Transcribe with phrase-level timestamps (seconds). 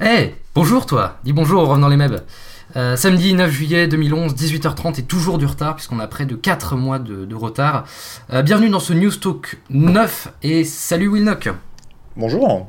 [0.00, 2.24] Eh, bonjour toi Dis bonjour au revenant les meubles.
[2.74, 6.74] Euh, samedi 9 juillet 2011, 18h30 et toujours du retard puisqu'on a près de 4
[6.74, 7.84] mois de, retard.
[8.32, 11.48] Euh, bienvenue dans ce News Talk 9 et salut Wilnock.
[12.16, 12.68] Bonjour.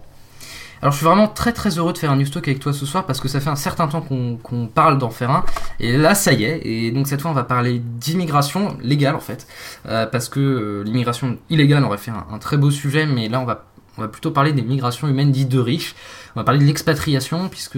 [0.84, 2.86] Alors je suis vraiment très très heureux de faire un News Talk avec toi ce
[2.86, 5.46] soir parce que ça fait un certain temps qu'on parle d'en faire un
[5.80, 9.20] et là ça y est et donc cette fois on va parler d'immigration légale en
[9.20, 9.48] fait
[9.88, 13.46] euh, parce que l'immigration illégale aurait fait un, un, très beau sujet mais là on
[13.46, 13.66] va,
[13.98, 15.96] on va plutôt parler des migrations humaines dites de riches.
[16.36, 17.78] On va parler de l'expatriation puisque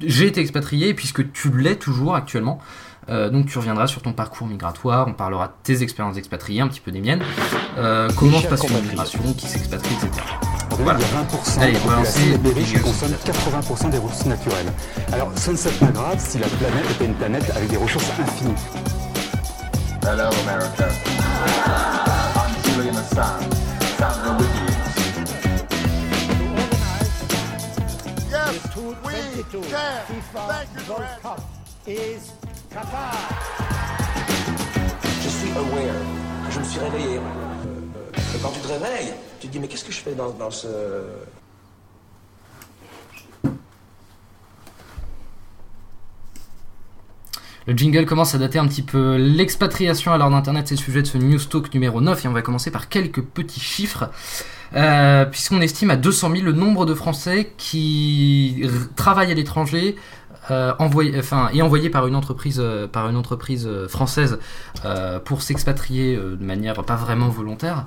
[0.00, 2.58] j'ai été expatrié et puisque tu l'es toujours actuellement.
[3.08, 6.68] Euh, donc tu reviendras sur ton parcours migratoire, on parlera de tes expériences d'expatrié, un
[6.68, 7.22] petit peu des miennes,
[7.76, 10.10] euh, comment se passe une migration, qui s'expatrie, etc.
[10.70, 11.00] Voilà.
[11.00, 14.72] Il y a 20% Allez, on va lancer les riches consomment 80% des ressources naturelles.
[15.12, 18.08] Alors ce ne serait pas grave si la planète était une planète avec des ressources
[18.20, 18.54] infinies.
[20.04, 20.88] Hello America.
[22.36, 23.44] I'm Julian Assange,
[35.22, 35.94] Je suis aware.
[36.50, 37.16] Je me suis réveillé.
[37.16, 37.20] Euh,
[38.42, 40.68] quand tu te réveilles, tu te dis mais qu'est-ce que je fais dans, ce...
[47.66, 49.16] Le jingle commence à dater un petit peu.
[49.16, 52.32] L'expatriation à l'heure d'Internet, c'est le sujet de ce News Talk numéro 9 et on
[52.32, 54.10] va commencer par quelques petits chiffres.
[54.74, 58.64] Euh, puisqu'on estime à 200 000 le nombre de Français qui
[58.96, 59.96] travaillent à l'étranger
[60.52, 64.38] euh, envoyé, enfin, et envoyé par une entreprise, euh, par une entreprise française
[65.24, 67.86] pour s'expatrier de manière pas vraiment volontaire.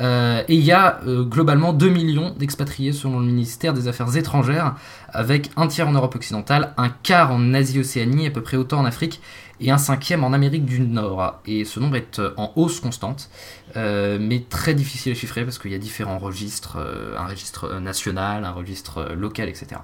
[0.00, 4.74] et il y a globalement 2 millions d'expatriés selon le ministère des Affaires étrangères,
[5.08, 8.84] avec un tiers en Europe occidentale, un quart en Asie-Océanie, à peu près autant en
[8.84, 9.20] Afrique,
[9.60, 11.40] et un cinquième en Amérique du Nord.
[11.46, 13.30] Et ce nombre est en hausse constante.
[13.76, 17.80] Euh, mais très difficile à chiffrer parce qu'il y a différents registres, euh, un registre
[17.80, 19.80] national, un registre local, etc.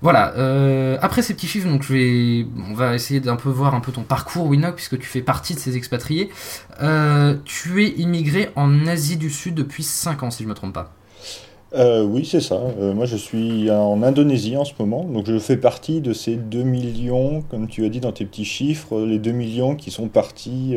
[0.00, 3.74] Voilà, euh, après ces petits chiffres, donc je vais, on va essayer d'un peu voir
[3.74, 6.30] un peu ton parcours, Winnock, puisque tu fais partie de ces expatriés.
[7.44, 10.74] tu es immigré en Asie du Sud depuis 5 ans, si je ne me trompe
[10.74, 10.92] pas.
[11.74, 12.60] oui, c'est ça.
[12.94, 16.62] moi, je suis en Indonésie en ce moment, donc je fais partie de ces 2
[16.62, 20.76] millions, comme tu as dit dans tes petits chiffres, les 2 millions qui sont partis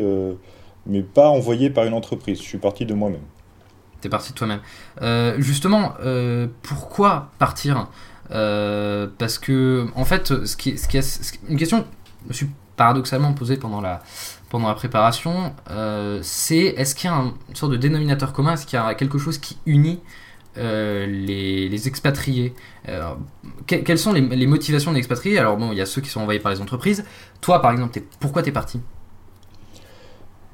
[0.86, 2.38] mais pas envoyé par une entreprise.
[2.38, 3.22] Je suis parti de moi-même.
[4.00, 4.60] T'es parti de toi-même.
[5.00, 7.88] Euh, justement, euh, pourquoi partir?
[8.30, 10.32] Euh, Parce que, en fait,
[11.48, 11.84] une question
[12.24, 14.00] je me suis paradoxalement posée pendant la,
[14.48, 15.52] pendant la préparation,
[16.22, 18.54] c'est est-ce qu'il y a une sorte de dénominateur commun?
[18.54, 20.00] Est-ce qu'il y a quelque chose qui unit
[20.56, 22.54] les, les, expatriés?
[23.66, 25.38] quelles sont les, motivations des expatriés?
[25.38, 27.04] Alors bon, il y a ceux qui sont envoyés par les entreprises.
[27.40, 28.80] Toi, par exemple, es, pourquoi t'es parti?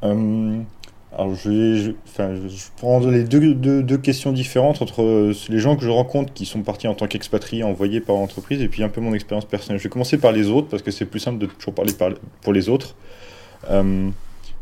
[0.03, 0.63] Euh,
[1.17, 5.75] alors je, vais, enfin, je prends les deux, deux, questions différentes entre euh, les gens
[5.75, 8.91] que je rencontre qui sont partis en tant qu'expatriés envoyés par l'entreprise et puis un
[8.91, 9.79] peu mon expérience personnelle.
[9.79, 12.11] Je vais commencer par les autres parce que c'est plus simple de toujours parler par,
[12.43, 12.95] pour les autres.
[13.71, 14.11] Euh,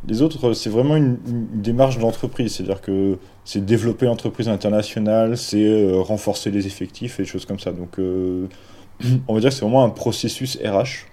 [0.06, 1.18] les autres, c'est vraiment une,
[1.52, 7.44] démarche d'entreprise, c'est-à-dire que c'est développer l'entreprise internationale, c'est renforcer les effectifs et des choses
[7.44, 7.72] comme ça.
[7.72, 11.06] Donc on va dire que c'est vraiment un processus RH.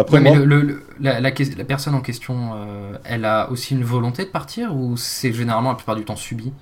[0.00, 4.30] Après, mais le, la, la, personne en question, euh, elle a aussi une volonté de
[4.30, 6.54] partir ou c'est généralement la plupart du temps subi?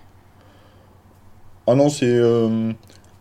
[1.68, 2.08] Ah non, c'est.
[2.08, 2.72] Euh,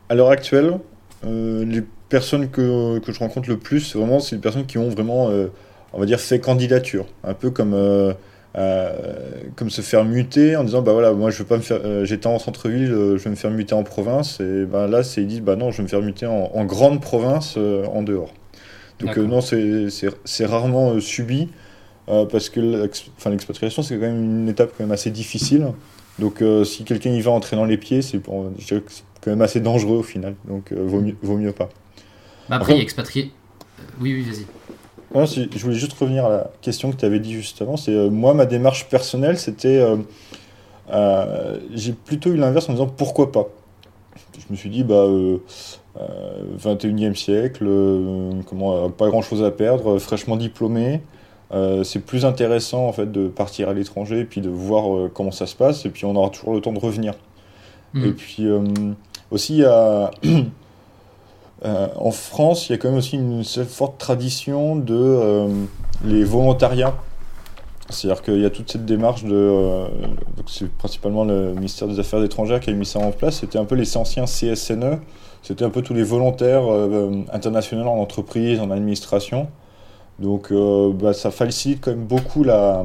[0.09, 0.79] à l'heure actuelle,
[1.23, 4.79] euh, les personnes que, que, je rencontre le plus, c'est vraiment c'est les personnes qui
[4.79, 5.29] ont vraiment,
[5.93, 7.05] on va dire, fait candidature.
[7.23, 7.75] Un peu comme.
[9.55, 12.25] comme se faire muter en disant bah voilà moi je veux pas me faire j'étais
[12.25, 15.41] en centre-ville je vais me faire muter en province et ben là c'est ils disent
[15.41, 18.33] bah non je vais me faire muter en, en grande province en dehors
[18.99, 21.49] donc euh, non, c'est rarement euh, subi
[22.09, 22.89] euh, parce que
[23.29, 25.67] l'expatriation, c'est quand même une étape quand même assez difficile.
[26.19, 28.51] Donc si quelqu'un y va en traînant les pieds, c'est quand
[29.27, 30.35] même assez dangereux au final.
[30.47, 31.69] Donc vaut, mieux, vaut mieux pas.
[32.49, 33.31] Bah après, expatrié.
[34.01, 34.25] Oui, oui,
[35.13, 35.49] vas-y.
[35.55, 37.77] je voulais juste revenir à la question que tu avais dit juste avant.
[37.77, 39.79] C'est moi, ma démarche personnelle, c'était.
[41.71, 43.47] j'ai plutôt eu l'inverse en me disant pourquoi pas.
[44.37, 45.05] Je me suis dit, bah,
[46.59, 51.01] 21e euh, siècle, euh, comment, pas grand chose à perdre, fraîchement diplômé.
[51.53, 55.31] Euh, c'est plus intéressant en fait de partir à l'étranger et puis de voir comment
[55.31, 57.13] ça se passe et puis on aura toujours le temps de revenir.
[57.93, 58.05] Mm.
[58.05, 58.47] Et puis
[59.31, 59.63] aussi
[61.63, 65.47] en France il y a quand même aussi une forte tradition de
[66.03, 66.95] les volontariats.
[67.89, 69.85] C'est-à-dire qu'il y a toute cette démarche de.
[70.45, 73.39] c'est principalement le ministère des Affaires étrangères qui a mis ça en place.
[73.39, 74.99] C'était un peu les anciens CSNE,
[75.41, 79.47] c'était un peu tous les volontaires euh, internationaux en entreprise, en administration.
[80.19, 82.83] Donc euh, bah, ça facilite quand même beaucoup la,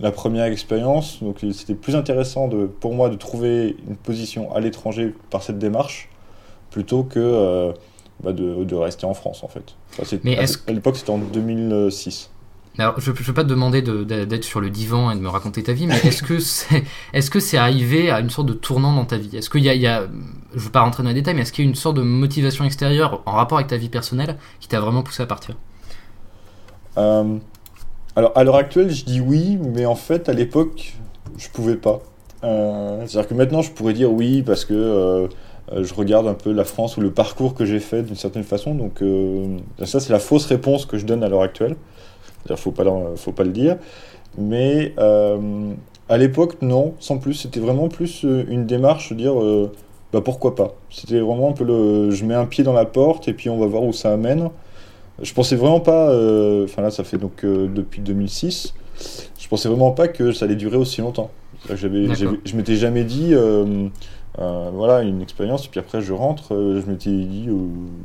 [0.00, 1.22] la première expérience.
[1.22, 5.58] Donc c'était plus intéressant de, pour moi de trouver une position à l'étranger par cette
[5.58, 6.10] démarche
[6.70, 7.72] plutôt que euh,
[8.22, 9.74] bah, de, de, rester en France en fait.
[10.22, 12.30] mais à, l'époque c'était en 2006.
[12.78, 15.62] Alors, je ne vais pas te demander d'être sur le divan et de me raconter
[15.62, 16.84] ta vie, mais est-ce que c'est
[17.14, 19.34] est -ce c'est arrivé à une sorte de tournant dans ta vie?
[19.34, 21.64] Est-ce qu'il y, a, je ne veux pas rentrer dans les détails, mais est-ce qu'il
[21.64, 24.80] y a une sorte de motivation extérieure en rapport avec ta vie personnelle qui t'a
[24.80, 25.54] vraiment poussé à partir?
[26.98, 27.38] Euh,
[28.14, 30.96] Alors, à l'heure actuelle, je dis oui, mais en fait, à l'époque,
[31.38, 32.00] je pouvais pas.
[32.44, 35.28] Euh, c'est-à-dire que maintenant, je pourrais dire oui parce que euh,
[35.82, 38.74] je regarde un peu la France ou le parcours que j'ai fait d'une certaine façon.
[38.74, 39.02] Donc,
[39.84, 41.76] ça, c'est la fausse réponse que je donne à l'heure actuelle.
[42.48, 42.84] Il faut pas,
[43.16, 43.76] faut pas le dire.
[44.38, 45.72] Mais euh,
[46.08, 47.34] à l'époque, non, sans plus.
[47.34, 49.72] C'était vraiment plus euh, une démarche de dire euh,
[50.12, 50.74] bah, pourquoi pas.
[50.90, 53.58] C'était vraiment un peu le je mets un pied dans la porte et puis on
[53.58, 54.50] va voir où ça amène.
[55.22, 56.08] Je pensais vraiment pas,
[56.64, 58.74] enfin là ça fait donc depuis 2006,
[59.38, 61.30] je pensais vraiment pas que ça allait durer aussi longtemps.
[61.74, 63.32] J'avais, je m'étais jamais dit,
[64.36, 67.48] voilà, une expérience, et puis après je rentre, je m'étais dit,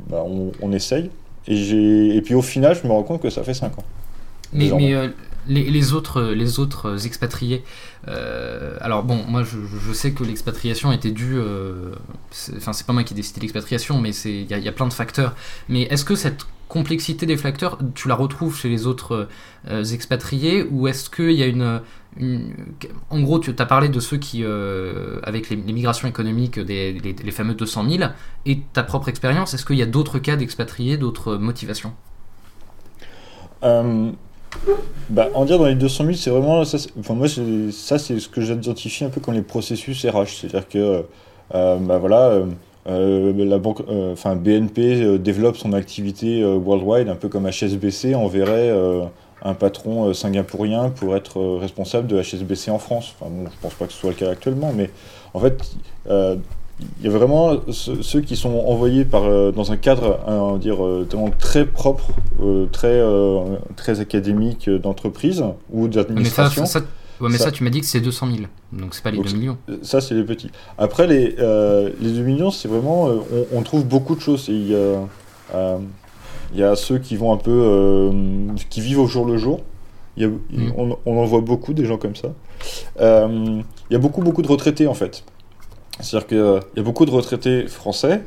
[0.08, 1.10] bah, on, on, essaye.
[1.48, 3.84] Et, et puis au final, je me rends compte que ça fait 5 ans.
[4.52, 5.08] Mais, mais euh,
[5.46, 7.64] les, les, autres, les autres expatriés,
[8.08, 11.94] euh, alors bon, moi je, je sais que l'expatriation était due, euh,
[12.56, 14.92] enfin c'est pas moi qui ai décidé l'expatriation, mais il y, y, a plein de
[14.92, 15.34] facteurs.
[15.68, 19.28] Mais est-ce que cette complexité des facteurs, tu la retrouves chez les autres
[19.68, 21.82] euh, expatriés ou est-ce qu'il y a une,
[22.16, 22.54] une,
[23.10, 26.94] En gros, tu as parlé de ceux qui, euh, avec les, les, migrations économiques, des,
[26.94, 28.10] les, les, fameux 200 000,
[28.46, 31.92] et ta propre expérience, est-ce qu'il y a d'autres cas d'expatriés, d'autres motivations?
[35.08, 36.60] Bah, en dire dans les 200 000, c'est vraiment.
[36.60, 40.40] Enfin, moi, ça, c'est ce que j'identifie un peu comme les processus RH.
[40.40, 41.04] C'est-à-dire que,
[41.54, 42.42] euh, bah, voilà,
[42.88, 48.72] euh, la banque, euh, enfin, BNP développe son activité worldwide, un peu comme HSBC enverrait
[49.44, 53.14] un patron singapourien pour être responsable de HSBC en France.
[53.20, 54.90] Enfin, bon, je pense pas que ce soit le cas actuellement, mais
[55.34, 55.76] en fait,
[57.00, 60.84] il y a vraiment ceux qui sont envoyés par, euh, dans un cadre on dire,
[60.84, 61.06] euh,
[61.38, 62.10] très propre,
[62.42, 63.02] euh, très,
[63.76, 66.62] très académique d'entreprise ou d'administration.
[66.62, 66.80] Mais, ça,
[67.20, 68.38] mais ça, tu m'as dit que c'est 200 000,
[68.72, 69.58] donc c'est pas les 2 millions.
[69.82, 70.50] Ça, c'est les petits.
[70.78, 71.36] Après, les,
[72.00, 73.08] les 2 millions, c'est vraiment.
[73.52, 74.46] On, trouve beaucoup de choses.
[74.48, 75.78] Il y, a,
[76.52, 78.10] il y a ceux qui vont un peu.
[78.70, 79.60] qui vivent au jour le jour.
[80.18, 80.74] Il y a, mm.
[80.76, 82.28] on, on, en voit beaucoup des gens comme ça.
[83.00, 85.24] il y a beaucoup, beaucoup de retraités en fait.
[86.00, 88.22] C'est-à-dire qu'il euh, y a beaucoup de retraités français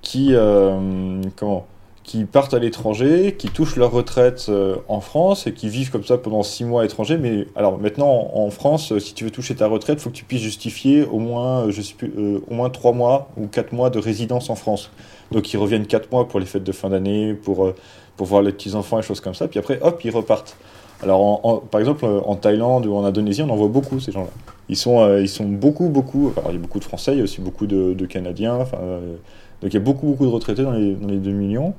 [0.00, 1.66] qui, euh, comment,
[2.04, 6.04] qui partent à l'étranger, qui touchent leur retraite euh, en France et qui vivent comme
[6.04, 7.18] ça pendant six mois à l'étranger.
[7.18, 10.24] Mais alors maintenant, en France, si tu veux toucher ta retraite, il faut que tu
[10.24, 12.12] puisses justifier au moins, je sais plus,
[12.48, 14.90] au moins trois mois ou quatre mois de résidence en France.
[15.30, 17.72] Donc ils reviennent quatre mois pour les fêtes de fin d'année, pour,
[18.16, 19.48] pour voir les petits-enfants et choses comme ça.
[19.48, 20.56] Puis après, hop, ils repartent.
[21.02, 24.30] Alors, par exemple, en Thaïlande ou en Indonésie, on en voit beaucoup ces gens-là.
[24.68, 26.32] Ils sont, euh, ils sont beaucoup, beaucoup.
[26.36, 28.66] Alors, il y a beaucoup de Français, il y a aussi beaucoup de, Canadiens.
[28.74, 29.16] Euh,
[29.60, 31.74] donc, il y a beaucoup, beaucoup de retraités dans les, dans les 2 millions.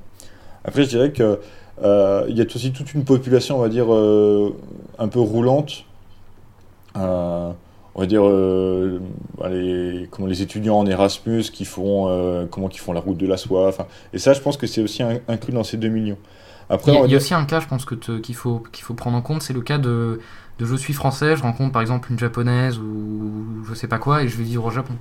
[0.64, 1.38] Après, je dirais qu'il
[1.82, 5.84] euh, y a aussi toute une population, on va dire, un peu roulante.
[6.94, 7.54] on
[7.96, 8.24] va dire
[9.48, 13.70] les, étudiants en Erasmus qui font, comment, qui font la route de la soie.
[14.12, 16.18] Et ça, je pense que c'est aussi inclus dans ces 2 millions
[16.86, 19.42] il y a, aussi un cas, je pense, qu'il faut, qu'il faut prendre en compte,
[19.42, 20.20] c'est le cas de,
[20.58, 24.22] de je suis français, je rencontre par exemple une japonaise ou je sais pas quoi
[24.22, 24.94] et je vais vivre au Japon.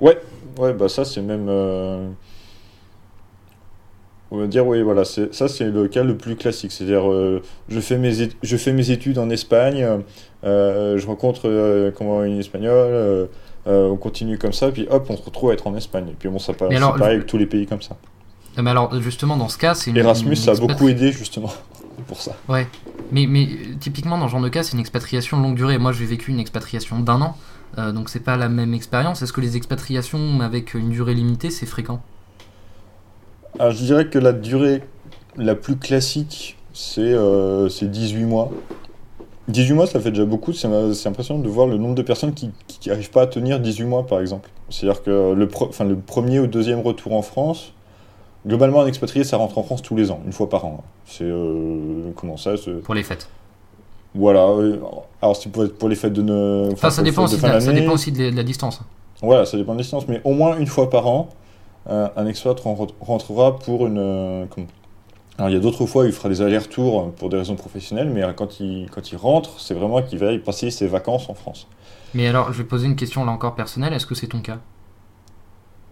[0.00, 0.18] Ouais,
[0.58, 1.46] ouais, bah ça c'est même.
[1.48, 2.08] Euh,
[4.30, 6.72] on va dire, oui, voilà, ça c'est le cas le plus classique.
[6.72, 10.02] C'est-à-dire, euh, je, fais mes je fais mes études en Espagne,
[10.44, 13.28] euh, je rencontre comment, une espagnole,
[13.66, 16.08] on continue comme ça, puis hop, on se retrouve à être en Espagne.
[16.10, 17.96] Et puis bon, ça pareil avec tous les pays comme ça.
[18.56, 21.52] Ah, mais alors, justement, dans ce cas, c'est Erasmus, ça a beaucoup aidé, justement,
[22.06, 22.36] pour ça.
[22.48, 22.66] Ouais.
[23.12, 25.78] Mais, mais typiquement, dans ce genre de cas, c'est une expatriation longue durée.
[25.78, 27.36] Moi, j'ai vécu une expatriation d'un an,
[27.78, 29.22] euh, donc c'est pas la même expérience.
[29.22, 32.02] Est-ce que les expatriations avec une durée limitée, c'est fréquent?
[33.58, 34.82] Alors, je dirais que la durée
[35.36, 38.50] la plus classique, c'est euh, 18 mois.
[39.48, 40.52] 18 mois, ça fait déjà beaucoup.
[40.52, 40.68] C'est
[41.06, 42.52] impressionnant de voir le nombre de personnes qui
[42.86, 44.50] n'arrivent pas à tenir 18 mois, par exemple.
[44.70, 47.72] C'est-à-dire que le, enfin, le premier ou deuxième retour en France,
[48.46, 50.82] Globalement, un expatrié, ça rentre en France tous les ans, une fois par an.
[51.06, 52.52] C'est euh, comment ça
[52.84, 53.28] Pour les fêtes.
[54.14, 54.46] Voilà.
[55.22, 56.22] Alors c'est pour, pour, les fêtes de.
[56.22, 56.70] Ne...
[56.72, 58.80] Enfin, ça, dépend aussi de, ça dépend aussi de la distance.
[59.22, 61.28] Voilà, ça dépend de la distance, mais au moins une fois par an,
[61.88, 62.58] euh, un expat
[63.00, 63.98] rentrera pour une.
[63.98, 64.46] Euh,
[65.38, 68.22] alors il y a d'autres fois il fera des allers-retours pour des raisons professionnelles, mais
[68.34, 71.68] quand il, quand il rentre, c'est vraiment qu'il va y passer ses vacances en France.
[72.14, 73.92] Mais alors, je vais poser une question là encore personnelle.
[73.92, 74.58] Est-ce que c'est ton cas?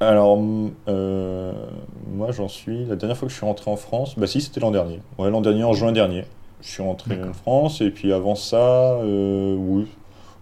[0.01, 0.39] Alors,
[0.89, 1.53] euh,
[2.13, 2.85] moi j'en suis.
[2.85, 5.01] La dernière fois que je suis rentré en France, bah si, c'était l'an dernier.
[5.19, 6.25] Ouais, l'an dernier, en juin dernier.
[6.61, 9.87] Je suis rentré en France, et puis avant ça, euh, oui.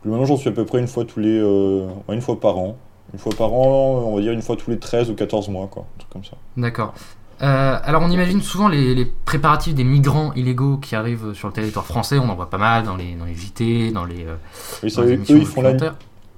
[0.04, 1.38] Maintenant, j'en suis à peu près une fois tous les.
[1.38, 2.76] Euh, une fois par an.
[3.12, 5.68] Une fois par an, on va dire une fois tous les 13 ou 14 mois,
[5.68, 5.82] quoi.
[5.82, 6.36] Un truc comme ça.
[6.56, 6.94] D'accord.
[7.42, 11.84] Euh, alors on imagine souvent les, préparatifs des migrants illégaux qui arrivent sur le territoire
[11.84, 14.36] français, on en voit pas mal dans les, dans les JT, dans les, euh,
[14.82, 15.74] oui, ça, eux, ils font la,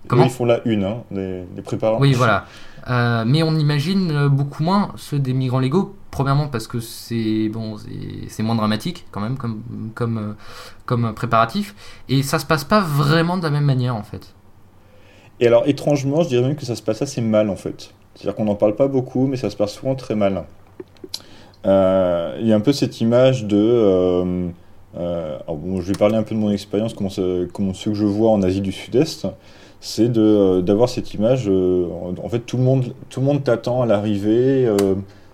[0.08, 1.62] Comment ils font la une, hein, les, les.
[2.00, 2.46] Oui, voilà.
[2.88, 7.76] Euh, mais on imagine beaucoup moins ceux des migrants légaux, premièrement parce que c'est bon,
[8.28, 9.62] c'est moins dramatique quand même comme,
[9.94, 10.36] comme,
[10.86, 11.74] comme préparatif,
[12.08, 14.34] et ça se passe pas vraiment de la même manière en fait.
[15.40, 17.92] Et alors étrangement, je dirais même que ça se passe assez mal en fait.
[18.14, 20.44] C'est-à-dire qu'on n'en parle pas beaucoup, mais ça se passe souvent très mal.
[21.66, 23.56] Euh, il y a un peu cette image de.
[23.56, 24.48] Euh,
[24.96, 27.10] euh, bon, je vais parler un peu de mon expérience, comment,
[27.52, 29.28] comment ce que je vois en Asie du Sud-Est,
[29.80, 31.48] c'est d'avoir cette image.
[31.48, 34.68] en fait, tout le monde, tout le monde t'attend à l'arrivée.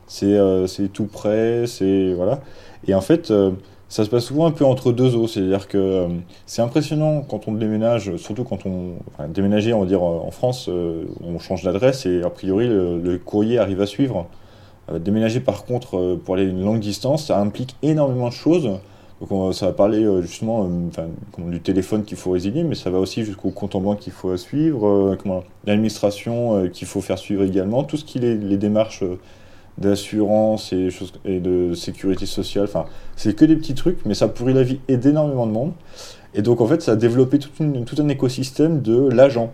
[0.06, 1.64] c'est tout prêt.
[1.66, 2.40] C'est voilà.
[2.86, 3.32] Et en fait
[3.86, 6.08] ça se passe souvent un peu entre deux eaux, c'est-à-dire que
[6.46, 10.68] c'est impressionnant quand on déménage, surtout quand on enfin, déménager, on va dire en France,
[10.68, 14.26] on change d'adresse et a priori le, courrier arrive à suivre.
[14.90, 18.70] Euh, déménager par contre euh, pour aller une longue distance, ça implique énormément de choses.
[19.20, 20.68] Donc ça va parler euh, justement
[21.38, 24.36] du téléphone qu'il faut résilier, mais ça va aussi jusqu'au compte en banque qu'il faut
[24.36, 25.16] suivre,
[25.66, 29.04] l'administration qu'il faut faire suivre également, tout ce qui est les démarches
[29.78, 30.88] d'assurance et,
[31.24, 32.64] et de sécurité sociale.
[32.64, 35.72] Enfin, c'est que des petits trucs, mais ça pourrit la vie d'énormément de monde.
[36.34, 39.50] Et donc en fait, ça a développé tout un écosystème de l'agent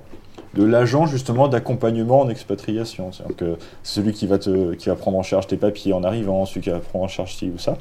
[0.54, 3.12] de l'agent justement d'accompagnement en expatriation.
[3.12, 6.44] C'est-à-dire que celui qui va, te, qui va prendre en charge tes papiers en arrivant,
[6.44, 7.78] celui qui va prendre en charge ci ou ça.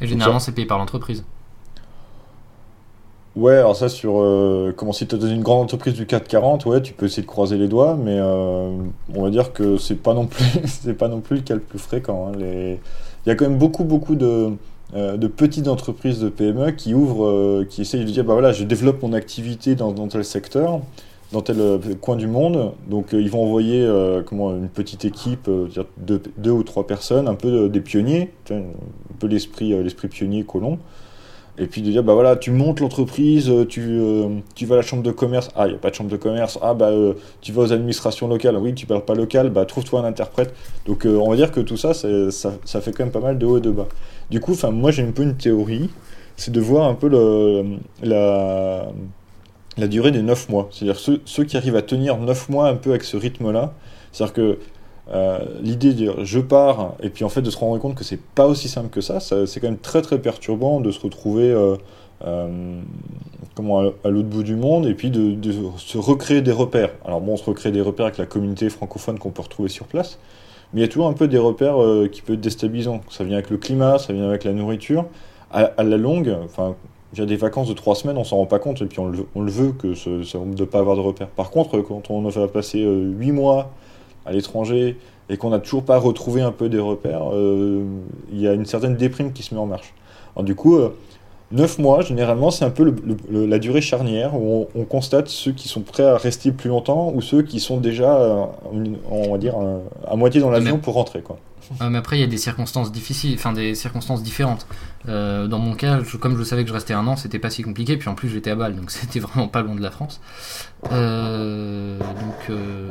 [0.00, 1.24] Et généralement, c'est payé par l'entreprise.
[3.36, 6.82] Ouais, alors ça sur euh, comment si tu dans une grande entreprise du 440, ouais,
[6.82, 8.76] tu peux essayer de croiser les doigts, mais euh,
[9.14, 11.60] on va dire que c'est pas non plus c'est pas non plus le cas le
[11.60, 12.28] plus fréquent.
[12.28, 12.32] Hein.
[12.38, 12.80] Les...
[13.24, 14.50] Il y a quand même beaucoup beaucoup de,
[14.96, 18.64] euh, de petites entreprises de PME qui ouvrent, qui essayent de dire bah voilà, je
[18.64, 20.80] développe mon activité dans, dans tel secteur
[21.32, 22.72] dans tel euh, coin du monde.
[22.88, 25.48] Donc euh, ils vont envoyer euh, comment, une petite équipe,
[25.98, 28.62] deux, deux, ou trois personnes, un peu des pionniers, un
[29.18, 30.78] peu l'esprit l'esprit pionnier colon.
[31.58, 34.00] Et puis de dire, bah voilà, tu montes l'entreprise, tu,
[34.54, 36.16] tu vas à la chambre de commerce, ah, il n'y a pas de chambre de
[36.16, 36.90] commerce, ah, bah
[37.42, 40.54] tu vas aux administrations locales, oui, tu parles pas local, bah trouve-toi un interprète.
[40.86, 43.44] Donc on va dire que tout ça, ça, ça, fait quand même pas mal de
[43.44, 43.88] haut et de bas.
[44.30, 45.90] Du coup, moi j'ai un peu une théorie,
[46.36, 47.08] c'est de voir un peu
[48.02, 48.86] la,
[49.76, 50.68] la durée des 9 mois.
[50.70, 53.72] C'est-à-dire ceux, qui arrivent à tenir 9 mois un peu avec ce rythme-là.
[54.12, 54.58] C'est-à-dire que
[55.12, 58.04] euh, l'idée de dire je pars et puis en fait de se rendre compte que
[58.04, 61.50] c'est pas aussi simple que ça, c'est quand même très très perturbant de se retrouver
[61.50, 61.76] euh,
[62.24, 62.80] euh,
[63.56, 66.90] comment, à, l'autre bout du monde et puis de, se recréer des repères.
[67.04, 69.86] Alors bon, on se recrée des repères avec la communauté francophone qu'on peut retrouver sur
[69.86, 70.18] place,
[70.72, 71.78] mais il y a toujours un peu des repères
[72.12, 73.00] qui peuvent être déstabilisants.
[73.10, 75.06] Ça vient avec le climat, ça vient avec la nourriture.
[75.52, 76.76] À, à la longue, enfin
[77.12, 79.26] j'ai des vacances de trois semaines, on s'en rend pas compte, et puis on le,
[79.34, 81.28] on le veut que ce, ça, de pas avoir de repères.
[81.28, 83.70] Par contre, quand on va passer euh, huit mois
[84.26, 84.96] à l'étranger
[85.28, 87.84] et qu'on n'a toujours pas retrouvé un peu des repères, euh,
[88.32, 89.92] il y a une certaine déprime qui se met en marche.
[90.36, 90.90] Alors, du coup, euh,
[91.50, 95.66] neuf mois, généralement, c'est un peu le, la durée charnière où on, constate ceux qui
[95.66, 98.48] sont prêts à rester plus longtemps ou ceux qui sont déjà,
[99.10, 99.56] on va dire,
[100.06, 101.22] à moitié dans l'avion pour rentrer.
[101.22, 101.38] Quoi
[101.78, 104.66] mais après, il y a des circonstances difficiles, enfin des circonstances différentes.
[105.08, 107.62] Euh, dans mon cas, comme je savais que je restais un an, c'était pas si
[107.62, 107.96] compliqué.
[107.96, 110.20] Puis en plus, j'étais à Bâle, donc c'était vraiment pas loin de la France.
[110.90, 112.90] Euh, donc, euh,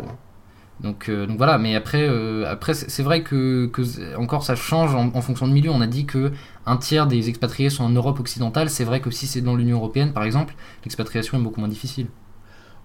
[0.79, 1.57] donc, voilà.
[1.57, 2.07] Mais après,
[2.45, 5.71] après c'est vrai que, que, encore ça change en, en, fonction de milieu.
[5.71, 6.31] On a dit que
[6.65, 8.69] un tiers des expatriés sont en Europe occidentale.
[8.69, 10.55] C'est vrai que si c'est dans l'Union européenne, par exemple,
[10.85, 12.07] l'expatriation est beaucoup moins difficile.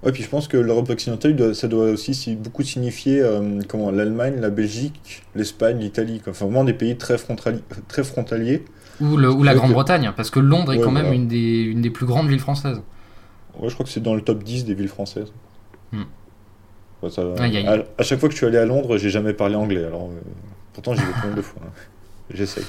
[0.04, 4.38] Ouais, puis je pense que l'Europe occidentale, ça doit aussi beaucoup signifier euh, comment l'Allemagne,
[4.38, 7.62] la Belgique, l'Espagne, l'Italie, enfin vraiment des pays très, frontaliers.
[7.88, 8.64] Très frontaliers.
[9.00, 11.90] Ou, le, ou la Grande-Bretagne, parce que Londres est quand même une, des, une des
[11.90, 12.82] plus grandes villes françaises.
[13.58, 15.32] Ouais, je crois que c'est dans le top 10 des villes françaises.
[15.90, 16.02] Hmm.
[17.02, 19.84] à, chaque fois que je suis allé à Londres, j'ai jamais parlé anglais.
[19.84, 20.20] Alors, euh,
[20.74, 21.62] pourtant, j'y vais plein de fois.
[21.64, 21.70] Hein.
[22.30, 22.64] J'essaye.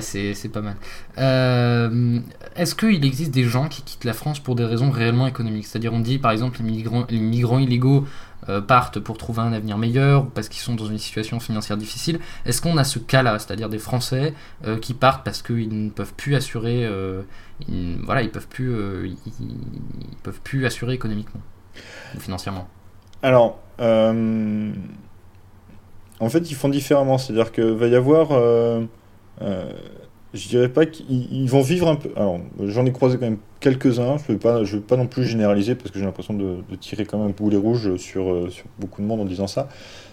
[0.00, 0.76] C'est pas mal.
[1.18, 2.20] Euh,
[2.54, 5.66] est-ce qu'il existe des gens qui quittent la France pour des raisons réellement économiques?
[5.66, 8.06] C'est-à-dire, on dit par exemple, les migrants, illégaux
[8.48, 11.76] euh, partent pour trouver un avenir meilleur ou parce qu'ils sont dans une situation financière
[11.76, 12.20] difficile.
[12.46, 13.38] Est-ce qu'on a ce cas-là?
[13.38, 14.34] C'est-à-dire des Français
[14.66, 16.88] euh, qui partent parce qu'ils ne peuvent plus assurer,
[18.04, 21.40] voilà, ils peuvent plus, ils, peuvent plus assurer économiquement
[22.14, 22.68] ou financièrement.
[23.22, 23.60] Alors.
[26.18, 27.18] En fait, ils font différemment.
[27.18, 28.30] C'est-à-dire qu'il va y avoir
[29.42, 29.70] euh,
[30.34, 32.10] je dirais pas qu'ils vont vivre un peu.
[32.16, 34.16] Alors, j'en ai croisé quand même quelques-uns.
[34.26, 37.04] Je ne pas, je veux pas non plus généraliser parce que j'ai l'impression de, tirer
[37.04, 39.68] quand même un boulet rouge sur, euh, sur beaucoup de monde en disant ça.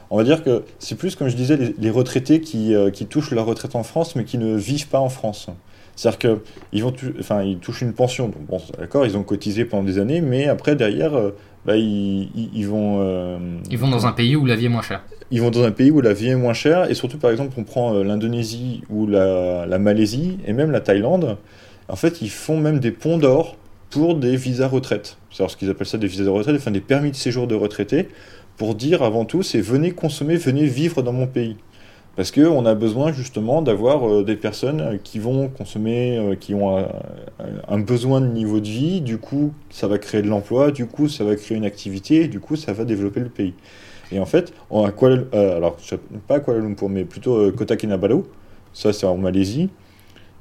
[0.10, 3.32] On va dire que c'est plus, comme je disais, les, retraités qui, euh, qui, touchent
[3.32, 5.48] leur retraite en France mais qui ne vivent pas en France.
[5.96, 6.38] C'est-à-dire
[6.72, 8.32] qu'ils touchent une pension.
[8.48, 11.12] bon, d'accord, ils ont cotisé pendant des années, mais après, derrière,
[11.66, 13.40] bah, ils, ils, vont.
[13.70, 15.04] ils vont dans un pays où la vie est moins chère.
[15.32, 17.54] Ils vont dans un pays où la vie est moins chère, et surtout, par exemple,
[17.58, 21.38] on prend l'Indonésie ou la, la, Malaisie, et même la Thaïlande,
[21.88, 23.58] en fait, ils font même des ponts d'or
[23.90, 25.18] pour des visas retraite.
[25.32, 27.56] C'est ce qu'ils appellent ça des visas de retraite, enfin des permis de séjour de
[27.56, 28.10] retraités,
[28.58, 31.58] pour dire avant tout, c'est venez consommer, venez vivre dans mon pays.
[32.16, 36.54] Parce qu'on a besoin justement d'avoir euh, des personnes euh, qui vont consommer, euh, qui
[36.54, 36.86] ont
[37.68, 41.10] un, besoin de niveau de vie, du coup ça va créer de l'emploi, du coup
[41.10, 43.56] ça va créer une activité, du coup ça va développer le pays.
[44.14, 45.78] Et en fait, à Kuala, alors
[46.28, 48.22] pas à Kuala Lumpur, mais plutôt Kota Kinabalu,
[48.74, 49.70] ça c'est en Malaisie,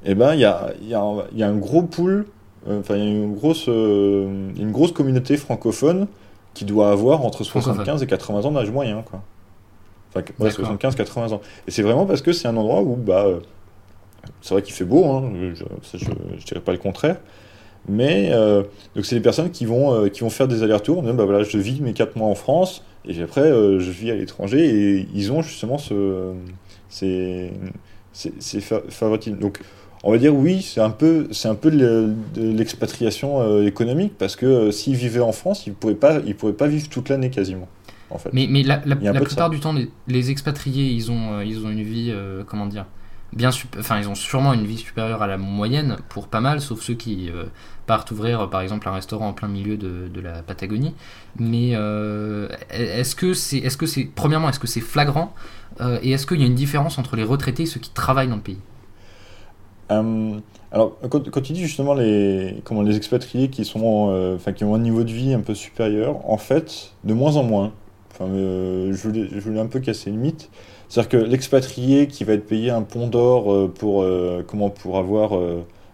[0.05, 1.03] et eh ben il y a, y, a
[1.33, 2.25] y a, un gros pool,
[2.69, 6.07] enfin il y a une grosse, une grosse communauté francophone
[6.53, 9.01] qui doit avoir entre 75 et 80 ans d'âge moyen.
[9.01, 9.21] Quoi.
[10.15, 11.41] Enfin, 75-80 ans.
[11.67, 13.39] Et c'est vraiment parce que c'est un endroit où, bah, euh,
[14.41, 15.63] c'est vrai qu'il fait beau, hein, je,
[16.09, 17.17] ne dirais pas le contraire.
[17.89, 18.63] Mais euh,
[18.95, 21.01] donc c'est des personnes qui vont, euh, qui vont faire des allers-retours.
[21.01, 24.65] Bah, voilà, je vis mes 4 mois en France et après je vis à l'étranger
[24.65, 26.31] et ils ont justement ce,
[26.89, 27.51] ces,
[28.13, 29.37] ces, favoritismes.
[29.37, 29.59] Donc
[30.03, 34.71] on va dire oui, c'est un peu, c'est un peu de l'expatriation économique parce que
[34.71, 37.67] s'ils vivaient en France, ils ne pourraient, pas, ils pourraient pas vivre toute l'année quasiment.
[38.31, 39.75] Mais, mais la, plupart du temps,
[40.07, 42.85] les, expatriés, ils ont, euh, ils ont une vie, euh, comment dire,
[43.35, 46.81] bien enfin, ils ont sûrement une vie supérieure à la moyenne pour pas mal, sauf
[46.81, 47.45] ceux qui euh,
[47.85, 50.93] partent ouvrir, par exemple, un restaurant en plein milieu de, la Patagonie.
[51.37, 51.71] Mais
[52.69, 55.33] est-ce que c'est, est-ce que c'est, premièrement, est-ce que c'est flagrant
[56.01, 58.35] et est-ce qu'il y a une différence entre les retraités et ceux qui travaillent dans
[58.35, 58.59] le pays?
[59.89, 64.79] Alors, quand, tu dis justement les, comment, les expatriés qui, sont, enfin, qui ont un
[64.79, 67.73] niveau de vie un peu supérieur, en fait, de moins en moins,
[68.13, 70.49] Enfin, euh, je, voulais, je, voulais, un peu casser une mythe.
[70.93, 74.99] C'est-à-dire que l'expatrié qui va être payé un pont d'or euh, pour, euh, comment, pour
[74.99, 75.31] avoir,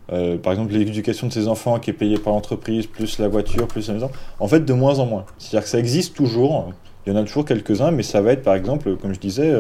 [0.07, 3.87] par exemple, l'éducation de ses enfants qui est payée par l'entreprise, plus la voiture, plus
[3.87, 5.25] la maison, en fait, de moins en moins.
[5.37, 6.73] C'est-à-dire que ça existe toujours,
[7.05, 9.53] il y en a toujours quelques-uns, mais ça va être, par exemple, comme je disais,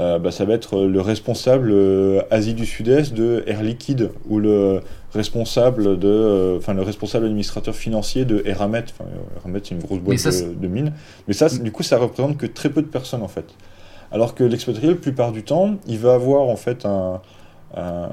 [0.00, 4.40] euh, bah, ça va être le responsable euh, Asie du Sud-Est de Air Liquide ou
[4.40, 4.80] le
[5.12, 8.86] responsable de, euh, enfin le responsable administrateur financier de Eramet.
[9.36, 10.18] Eramet c'est une grosse boîte
[10.60, 10.92] de, mines.
[11.28, 13.46] Mais ça, du coup, ça représente que très peu de personnes en fait.
[14.14, 17.20] Alors que l'expatrié, la plupart du temps, il va avoir en fait un,
[17.76, 18.08] un,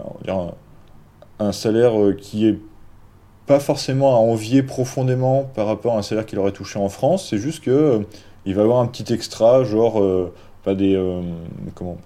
[1.40, 2.60] un salaire qui est
[3.46, 7.28] pas forcément à envier profondément par rapport à un salaire qu'il aurait touché en France.
[7.30, 8.06] C'est juste que
[8.46, 10.02] il va avoir un petit extra, genre
[10.64, 11.22] pas des euh,
[11.76, 11.98] comment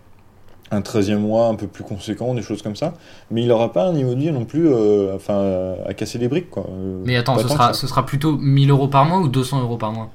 [0.71, 2.95] un 13e mois un peu plus conséquent, des choses comme ça.
[3.29, 6.27] Mais il n'aura pas un niveau de vie non plus euh, enfin, à casser les
[6.27, 6.49] briques.
[6.49, 6.65] Quoi.
[6.69, 9.77] Euh, mais attends, ce sera, ce sera plutôt 1000 euros par mois ou 200 euros
[9.77, 10.10] par mois?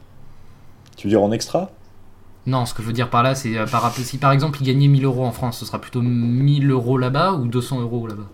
[0.96, 1.70] Tu veux dire en extra?
[2.46, 4.88] Non, ce que je veux dire par là, c'est par, si par exemple il gagnait
[4.88, 8.28] 1000 euros en France, ce sera plutôt 1000 euros là-bas ou 200 euros là-bas?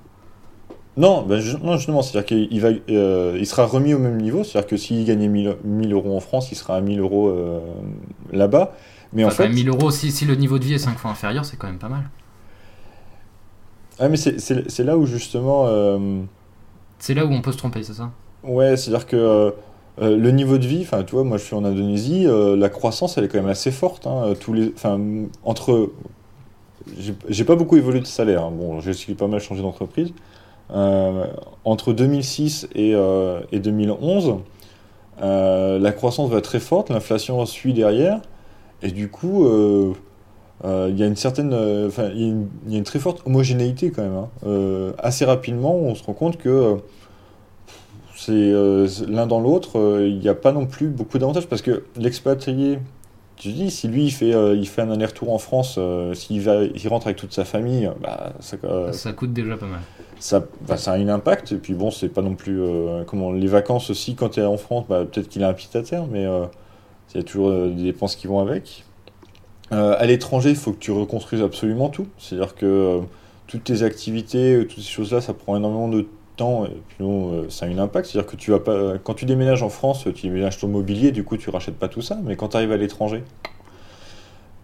[0.96, 4.76] Non, ben non, justement, c'est-à-dire qu'il va, il sera remis au même niveau, c'est-à-dire que
[4.78, 7.60] s'il gagnait 1000, 1000, euros en France, il sera à 1000 euros
[8.32, 8.72] là-bas.
[9.12, 9.48] Mais en fait.
[9.48, 11.78] 1000 euros, si, si, le niveau de vie est 5 fois inférieur, c'est quand même
[11.78, 12.08] pas mal.
[13.98, 15.66] Ah, mais c'est là où justement.
[15.66, 16.22] Euh,
[16.98, 18.10] c'est là où on peut se tromper, c'est ça?
[18.42, 19.54] Ouais, c'est-à-dire que
[19.98, 22.68] euh, euh, le niveau de vie, enfin, tu vois, moi je suis en Indonésie, la
[22.68, 24.06] croissance elle est quand même assez forte.
[24.06, 24.72] Hein, tous les,
[25.44, 25.90] entre.
[27.28, 28.52] J'ai pas beaucoup évolué de salaire, hein.
[28.52, 30.12] bon, j'ai pas mal changé d'entreprise.
[30.70, 32.92] entre 2006 et,
[33.52, 34.36] et 2011,
[35.20, 38.20] la croissance va très forte, l'inflation suit derrière.
[38.82, 39.92] Et du coup, euh,
[40.64, 44.02] euh, il y a une certaine, euh, il y, a une très forte homogénéité quand
[44.02, 44.16] même.
[44.16, 44.92] Hein.
[44.98, 46.76] assez rapidement, on se rend compte que
[48.16, 48.52] c'est
[49.08, 52.78] l'un dans l'autre, il n'y a pas non plus beaucoup d'avantages parce que l'expatrié,
[53.36, 55.78] tu dis, si lui il fait, il fait un aller-retour en France,
[56.14, 58.56] s'il va, il rentre avec toute sa famille, bah, ça,
[58.92, 59.80] ça coûte déjà pas mal.
[60.18, 61.52] Ça, bah, ça a un impact.
[61.52, 62.58] Et puis bon, c'est pas non plus
[63.06, 65.68] comment les vacances aussi quand tu es en France, bah, peut-être qu'il a un pied
[65.78, 66.26] à terre, mais
[67.16, 68.84] il y a toujours euh, des dépenses qui vont avec.
[69.72, 72.06] Euh, à l'étranger, il faut que tu reconstruises absolument tout.
[72.18, 73.00] C'est-à-dire que euh,
[73.46, 76.06] toutes tes activités, toutes ces choses-là, ça prend énormément de
[76.38, 78.08] et puis non, ça a un impact.
[78.08, 81.24] C'est-à-dire que tu vas pas, quand tu déménages en France, tu déménages ton mobilier, du
[81.24, 82.18] coup tu rachètes pas tout ça.
[82.24, 83.22] Mais quand tu arrives à l'étranger,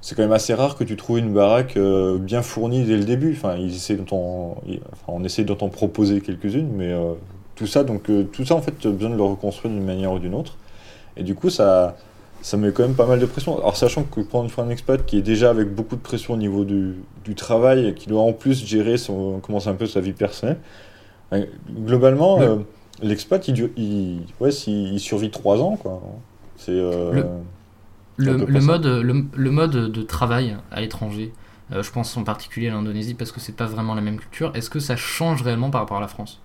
[0.01, 1.79] c'est quand même assez rare que tu trouves une baraque
[2.21, 3.33] bien fournie dès le début.
[3.33, 6.95] Enfin, ils essaient de on essaie de t'en proposer quelques-unes, mais
[7.55, 10.13] tout ça, donc tout ça en fait, tu as besoin de le reconstruire d'une manière
[10.13, 10.57] ou d'une autre.
[11.17, 11.97] Et du coup, ça,
[12.43, 13.59] ça met quand même pas mal de pression.
[13.59, 16.35] Alors, sachant que prendre une fois un expat qui est déjà avec beaucoup de pression
[16.35, 16.97] au niveau du,
[17.37, 20.59] travail qui doit en plus gérer son, commence un peu sa vie personnelle, euh,
[21.71, 22.57] globalement, euh,
[23.03, 25.77] l'expat, il, il, ouais, il, survit trois ans.
[25.77, 26.03] Quoi.
[26.57, 27.23] C'est, euh,
[28.17, 31.33] le, le, mode, le, le, mode de travail à l'étranger,
[31.71, 34.71] je pense en particulier à l'Indonésie parce que c'est pas vraiment la même culture, est-ce
[34.71, 36.41] que ça change réellement par rapport à la France?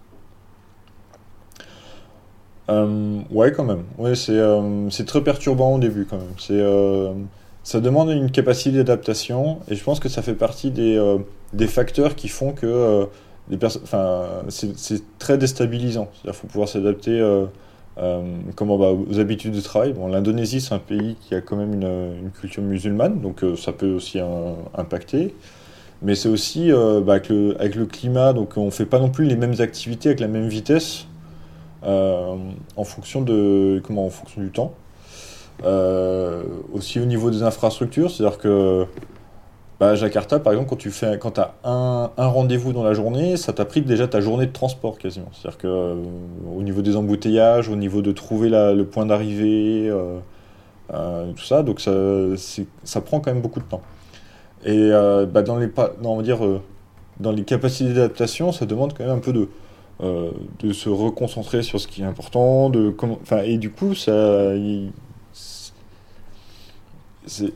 [2.69, 3.83] Euh, ouais, quand même.
[3.97, 6.33] Ouais, c'est euh, très perturbant au début, quand même.
[6.51, 7.13] Euh,
[7.63, 11.17] ça demande une capacité d'adaptation et je pense que ça fait partie des,
[11.53, 13.07] des facteurs qui font que
[14.49, 16.09] c'est très déstabilisant.
[16.25, 17.21] Il faut pouvoir s'adapter
[17.99, 18.21] euh,
[18.59, 19.95] bah, aux habitudes de travail.
[20.09, 23.91] L'Indonésie, c'est un pays qui a quand même une, culture musulmane, donc euh, ça peut
[23.91, 24.19] aussi
[24.75, 25.33] impacter.
[26.03, 28.99] Mais c'est aussi euh, bah, avec, le, avec, le, climat, donc on ne fait pas
[28.99, 31.07] non plus les mêmes activités avec la même vitesse
[31.83, 34.73] en, fonction de, comment, en fonction du temps.
[36.73, 38.85] aussi au niveau des infrastructures, c'est-à-dire que
[39.79, 43.53] bah, Jakarta, par exemple, quand tu fais, quand as un, rendez-vous dans la journée, ça
[43.53, 45.29] t'a pris déjà ta journée de transport quasiment.
[45.33, 45.95] C'est-à-dire que euh,
[46.55, 50.17] au niveau des embouteillages, au niveau de trouver le point d'arrivée, euh,
[50.93, 51.91] euh, tout ça, donc ça,
[52.83, 53.81] ça prend quand même beaucoup de temps.
[54.65, 54.89] Et
[55.31, 56.39] bah, dans les, dans, on va dire,
[57.19, 59.47] dans les capacités d'adaptation, ça demande quand même un peu de,
[60.59, 64.55] de se reconcentrer sur ce qui est important, de comment, et du coup, ça,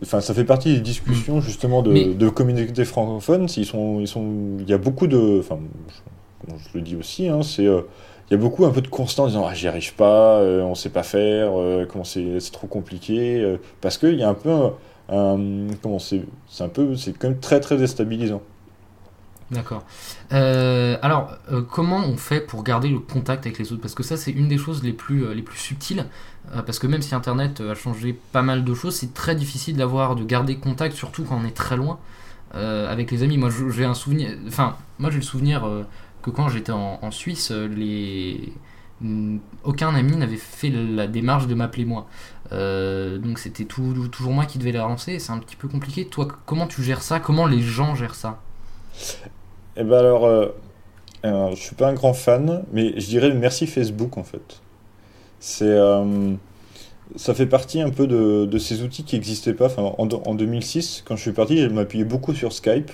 [0.04, 1.42] Enfin, ça fait partie des discussions mm.
[1.42, 3.48] justement de, de communautés francophones.
[3.56, 7.28] Ils sont, ils sont, il y a beaucoup de, enfin, je, je le dis aussi,
[7.28, 7.82] hein, c'est, euh,
[8.30, 10.62] il y a beaucoup un peu de constant en disant ah, j'y arrive pas, euh,
[10.62, 14.50] on sait pas faire, euh, comment c'est, trop compliqué, parce qu'il y a un peu,
[15.10, 18.42] un, comment c'est, c'est un peu, c'est quand même très très déstabilisant.
[19.52, 19.84] D'accord.
[20.30, 21.38] alors,
[21.70, 23.82] comment on fait pour garder le contact avec les autres?
[23.82, 26.06] Parce que ça, c'est une des choses les plus, les plus subtiles.
[26.56, 29.78] Euh, parce que même si Internet a changé pas mal de choses, c'est très difficile
[29.78, 32.00] d'avoir, de garder contact, surtout quand on est très loin,
[32.56, 33.38] euh, avec les amis.
[33.38, 35.84] Moi, j'ai un souvenir, enfin, moi j'ai le souvenir euh,
[36.22, 38.54] que quand j'étais en, Suisse, les...
[39.64, 42.08] aucun ami n'avait fait la démarche de m'appeler moi.
[42.52, 46.06] donc c'était toujours moi qui devais les relancer, c'est un petit peu compliqué.
[46.06, 47.20] Toi, comment tu gères ça?
[47.20, 48.40] Comment les gens gèrent ça?
[49.78, 50.52] Eh ben alors,
[51.24, 54.62] je suis pas un grand fan, mais je dirais merci Facebook en fait.
[55.42, 56.36] C'est, euh,
[57.16, 59.66] ça fait partie un peu de, de ces outils qui n'existaient pas.
[59.66, 62.92] Enfin, en, en, 2006, quand je suis parti, je m'appuyais beaucoup sur Skype.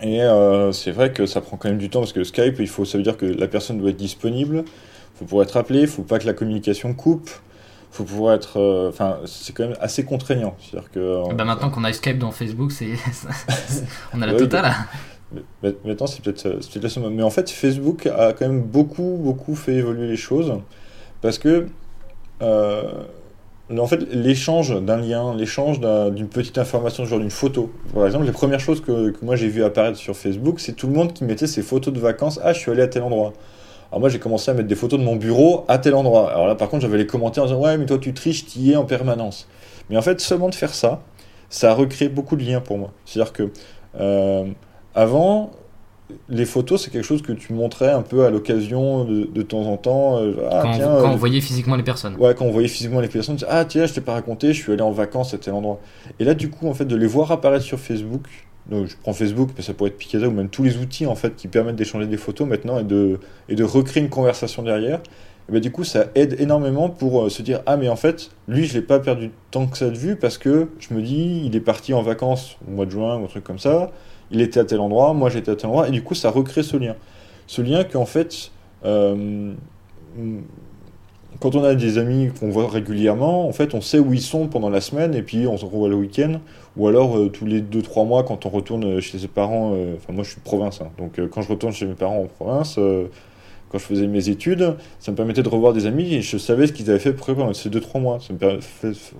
[0.00, 2.68] Et euh, c'est vrai que ça prend quand même du temps parce que Skype, il
[2.68, 5.80] faut, ça veut dire que la personne doit être disponible, il faut pouvoir être appelé,
[5.80, 7.28] il faut pas que la communication coupe,
[7.92, 8.58] il faut pouvoir être.
[8.58, 10.56] Euh, enfin, c'est quand même assez contraignant.
[10.60, 11.34] C'est-à-dire que.
[11.34, 12.92] Bah maintenant qu'on a Skype dans Facebook, c'est,
[14.14, 14.72] on a la totale.
[15.62, 20.06] Maintenant, c'est peut-être, peut Mais en fait, Facebook a quand même beaucoup, beaucoup fait évoluer
[20.06, 20.52] les choses.
[21.22, 21.68] Parce que,
[22.42, 23.04] euh,
[23.74, 27.72] en fait, l'échange d'un lien, l'échange d'une petite information, genre d'une photo.
[27.94, 30.92] Par exemple, les premières choses que, moi j'ai vu apparaître sur Facebook, c'est tout le
[30.92, 32.38] monde qui mettait ses photos de vacances.
[32.42, 33.32] Ah, je suis allé à tel endroit.
[33.90, 36.30] Alors moi j'ai commencé à mettre des photos de mon bureau à tel endroit.
[36.30, 38.58] Alors là par contre j'avais les commentaires en disant ouais mais toi tu triches, tu
[38.58, 39.46] y es en permanence.
[39.90, 41.02] Mais en fait seulement de faire ça,
[41.50, 42.90] ça a recréé beaucoup de liens pour moi.
[43.04, 43.50] C'est-à-dire que
[44.00, 44.46] euh,
[44.94, 45.50] avant
[46.28, 49.76] les photos, c'est quelque chose que tu montrais un peu à l'occasion de, temps en
[49.76, 50.18] temps.
[50.18, 52.16] Euh, ah, quand, on, euh, voyait physiquement les personnes.
[52.16, 54.52] Ouais, quand on voyait physiquement les personnes, tu dis, ah tiens, je t'ai pas raconté,
[54.52, 55.80] je suis allé en vacances à tel endroit.
[56.20, 58.28] Et là, du coup, en fait, de les voir apparaître sur Facebook,
[58.70, 61.16] donc je prends Facebook, mais ça pourrait être Picasa ou même tous les outils en
[61.16, 65.00] fait qui permettent d'échanger des photos maintenant et de, et de recréer une conversation derrière.
[65.48, 68.30] Et ben, du coup, ça aide énormément pour euh, se dire ah mais en fait,
[68.46, 71.42] lui, je l'ai pas perdu tant que ça de vue parce que je me dis,
[71.44, 73.90] il est parti en vacances au mois de juin ou un truc comme ça
[74.32, 76.62] il était à tel endroit, moi j'étais à tel endroit, et du coup ça recrée
[76.62, 76.96] ce lien.
[77.46, 78.50] Ce lien qu'en fait,
[78.84, 79.52] euh,
[81.40, 84.48] quand on a des amis qu'on voit régulièrement, en fait on sait où ils sont
[84.48, 86.40] pendant la semaine, et puis on se revoit le week-end,
[86.76, 90.12] ou alors euh, tous les 2-3 mois quand on retourne chez ses parents, euh, enfin
[90.12, 90.90] moi je suis province, hein.
[90.98, 92.78] donc quand je retourne chez mes parents en province,
[93.72, 96.66] quand je faisais mes études, ça me permettait de revoir des amis, et je savais
[96.66, 98.60] ce qu'ils avaient fait pendant ces 2-3 mois, ça me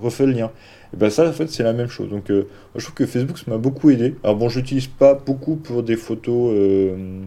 [0.00, 0.50] refait le lien.
[0.92, 2.10] Et ben ça, en fait, c'est la même chose.
[2.10, 4.14] Donc, euh, je trouve que Facebook, ça m'a beaucoup aidé.
[4.22, 6.52] Alors bon, j'utilise pas beaucoup pour des photos.
[6.54, 7.22] Euh,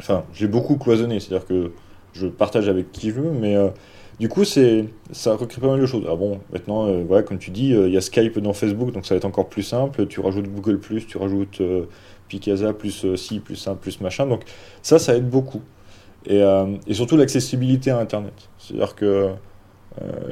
[0.00, 1.72] enfin, j'ai beaucoup cloisonné, c'est-à-dire que
[2.14, 3.68] je partage avec qui je veux, mais euh,
[4.18, 6.04] du coup, c'est ça recrée pas mal de choses.
[6.04, 9.14] Alors bon, maintenant, voilà, comme tu dis, il y a Skype dans Facebook, donc ça
[9.14, 10.06] va être encore plus simple.
[10.06, 11.60] Tu rajoutes Google+, tu rajoutes
[12.28, 14.26] Picasa, plus si, plus simple, plus machin.
[14.26, 14.42] Donc
[14.82, 15.60] ça, ça aide beaucoup.
[16.26, 16.42] Et,
[16.86, 18.48] et surtout l'accessibilité à Internet.
[18.58, 19.32] C'est-à-dire que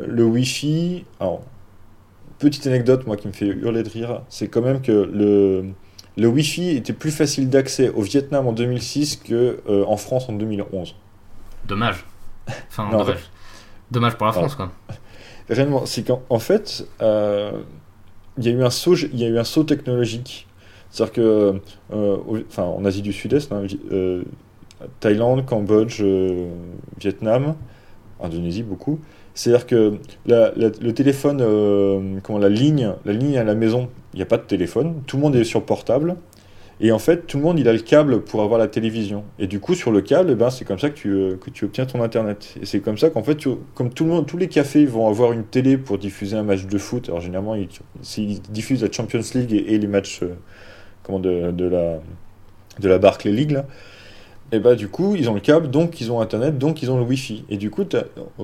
[0.07, 1.43] le Wi-Fi, alors
[2.39, 5.73] petite anecdote, moi, qui me fait hurler de rire, c'est quand même que le,
[6.17, 10.33] le Wi-Fi était plus facile d'accès au Vietnam en 2006 que euh, en France en
[10.33, 10.95] 2011.
[11.67, 12.05] Dommage.
[12.69, 13.19] Enfin, dommage.
[13.91, 14.17] dommage.
[14.17, 14.71] pour la France, quoi.
[15.49, 17.53] Réellement, c'est qu'en fait, euh,
[18.39, 20.49] il y a eu un saut, y a eu un saut technologique.
[20.91, 21.61] C'est-à-dire que,
[21.93, 22.17] euh,
[22.49, 23.67] enfin, en Asie du Sud-Est, hein,
[25.01, 26.03] Thaïlande, Cambodge,
[26.99, 27.55] Vietnam,
[28.21, 29.01] Indonésie beaucoup,
[29.37, 34.23] c'est-à-dire que le téléphone, euh, comment, la ligne, la ligne à la maison, il n'y
[34.23, 36.17] a pas de téléphone, tout le monde est sur portable.
[36.81, 39.25] Et en fait, tout le monde, il a le câble pour avoir la télévision.
[39.39, 41.51] Et du coup, sur le câble, eh ben, c'est comme ça que tu, euh, que
[41.51, 42.55] tu obtiens ton Internet.
[42.61, 43.39] Et c'est comme ça qu'en fait,
[43.75, 46.65] comme tout le monde, tous les cafés vont avoir une télé pour diffuser un match
[46.65, 47.09] de foot.
[47.09, 47.69] Alors, généralement, ils,
[48.51, 50.35] diffusent la Champions League et, les matchs euh,
[51.03, 51.99] comment, de, de, la,
[52.79, 53.67] de la Barclay League, là.
[54.53, 56.99] Et bah du coup, ils ont le câble, donc ils ont Internet, donc ils ont
[56.99, 57.45] le Wi-Fi.
[57.49, 57.85] Et du coup,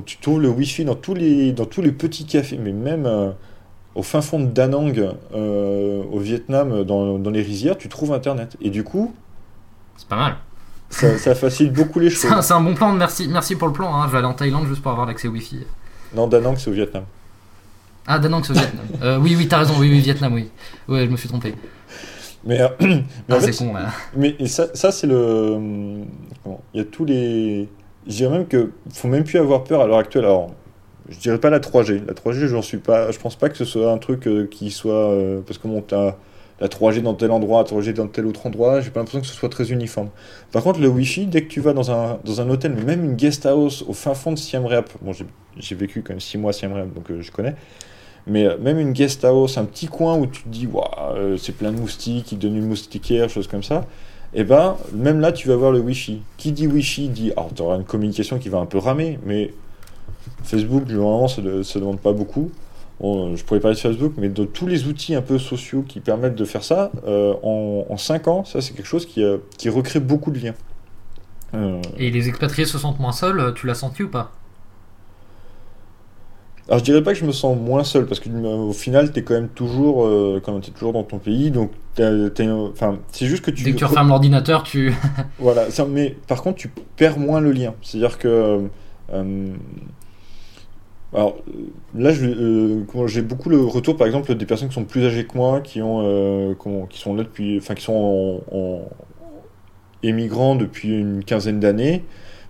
[0.05, 3.31] tu trouves le Wi-Fi dans tous les, dans tous les petits cafés, mais même euh,
[3.95, 8.57] au fin fond de Danang, euh, au Vietnam, dans, dans, les rizières, tu trouves Internet.
[8.61, 9.15] Et du coup...
[9.97, 10.37] C'est pas mal.
[10.91, 12.33] Ça, facilite beaucoup les choses.
[12.41, 13.95] C'est un, bon plan, merci, merci pour le plan.
[13.95, 14.07] Hein.
[14.07, 15.61] Je vais aller en Thaïlande juste pour avoir l'accès au Wi-Fi.
[16.15, 17.05] Non, Danang, c'est au Vietnam.
[18.07, 18.85] Ah, Danang, c'est au Vietnam.
[19.03, 20.51] euh, oui, oui, t'as raison, oui, oui, Vietnam, oui.
[20.89, 21.55] Ouais, je me suis trompé.
[22.45, 23.37] Mais, euh, mais,
[23.77, 25.59] ah, mais ça, ça c'est le.
[26.75, 27.69] Il y a tous les.
[28.07, 30.25] Je dirais même que faut même plus avoir peur à l'heure actuelle.
[30.25, 30.51] Alors,
[31.09, 32.05] je dirais pas la 3G.
[32.07, 33.11] La 3G, j'en suis pas.
[33.11, 35.11] Je pense pas que ce soit un truc euh, qui soit.
[35.11, 36.17] Euh, parce que bon, t'as
[36.61, 39.27] la 3G dans tel endroit, la 3G dans tel autre endroit, j'ai pas l'impression que
[39.27, 40.11] ce soit très uniforme.
[40.53, 43.05] Par contre, le Wi-Fi, dès que tu vas dans un, dans un hôtel, mais même
[43.05, 45.13] une guest house au fin fond de Siem Reap, bon,
[45.57, 47.57] j'ai vécu quand même 6 mois à Siem Reap, donc je connais,
[48.27, 51.53] mais euh, même une guest house, un petit coin où tu te dis, waouh, c'est
[51.53, 53.87] plein de moustiques, il donne une moustiquaire, choses comme ça,
[54.35, 56.23] et eh ben, même là, tu vas voir le Wi-Fi.
[56.39, 59.53] Qui dit Wi-Fi dit, alors tu auras une communication qui va un peu ramer, mais
[60.43, 62.51] Facebook, normalement, ça ne demande pas beaucoup.
[62.99, 66.01] Bon, je pourrais parler de Facebook, mais de tous les outils un peu sociaux qui
[66.01, 69.69] permettent de faire ça, euh, en, en 5 ans, ça c'est quelque chose euh, qui
[69.69, 70.55] recrée beaucoup de liens.
[71.99, 74.33] Et les expatriés se sentent moins seuls, tu l'as senti ou pas?
[76.73, 79.23] Alors je dirais pas que je me sens moins seul parce qu'au final tu es
[79.23, 83.51] quand même toujours euh, quand es toujours dans ton pays donc enfin c'est juste que
[83.51, 84.95] tu dès que tu refermes l'ordinateur tu
[85.39, 87.75] voilà mais par contre tu perds moins le lien.
[87.83, 88.63] C'est à dire que
[89.13, 89.47] euh,
[91.13, 91.37] alors
[91.95, 95.37] là euh, j'ai beaucoup le retour par exemple des personnes qui sont plus âgées que
[95.37, 96.57] moi qui ont
[96.89, 98.89] qui sont là depuis enfin qui sont en
[100.03, 102.03] émigrants depuis une quinzaine d'années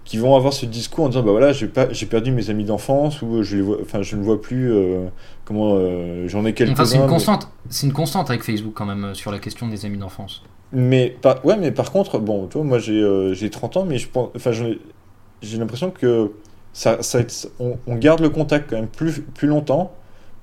[0.05, 2.65] qui vont avoir ce discours en disant bah voilà j'ai pas j'ai perdu mes amis
[2.65, 5.07] d'enfance ou je les vois enfin je ne vois plus euh,
[5.45, 8.87] comment euh, j'en ai quelques uns c'est une constante c'est une constante avec Facebook quand
[8.87, 10.43] même euh, sur la question des amis d'enfance.
[10.73, 14.09] Mais par, ouais mais par contre bon toi moi j'ai j'ai 30 ans mais je
[14.09, 16.33] pense enfin j'ai l'impression que
[16.73, 17.21] ça, ça
[17.61, 19.93] on, on, garde le contact quand même plus plus longtemps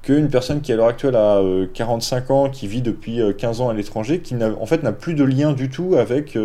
[0.03, 1.41] qu'une personne qui à l'heure actuelle a
[1.73, 5.15] 45 ans qui vit depuis 15 ans à l'étranger qui n'a en fait n'a plus
[5.15, 6.37] de lien du tout avec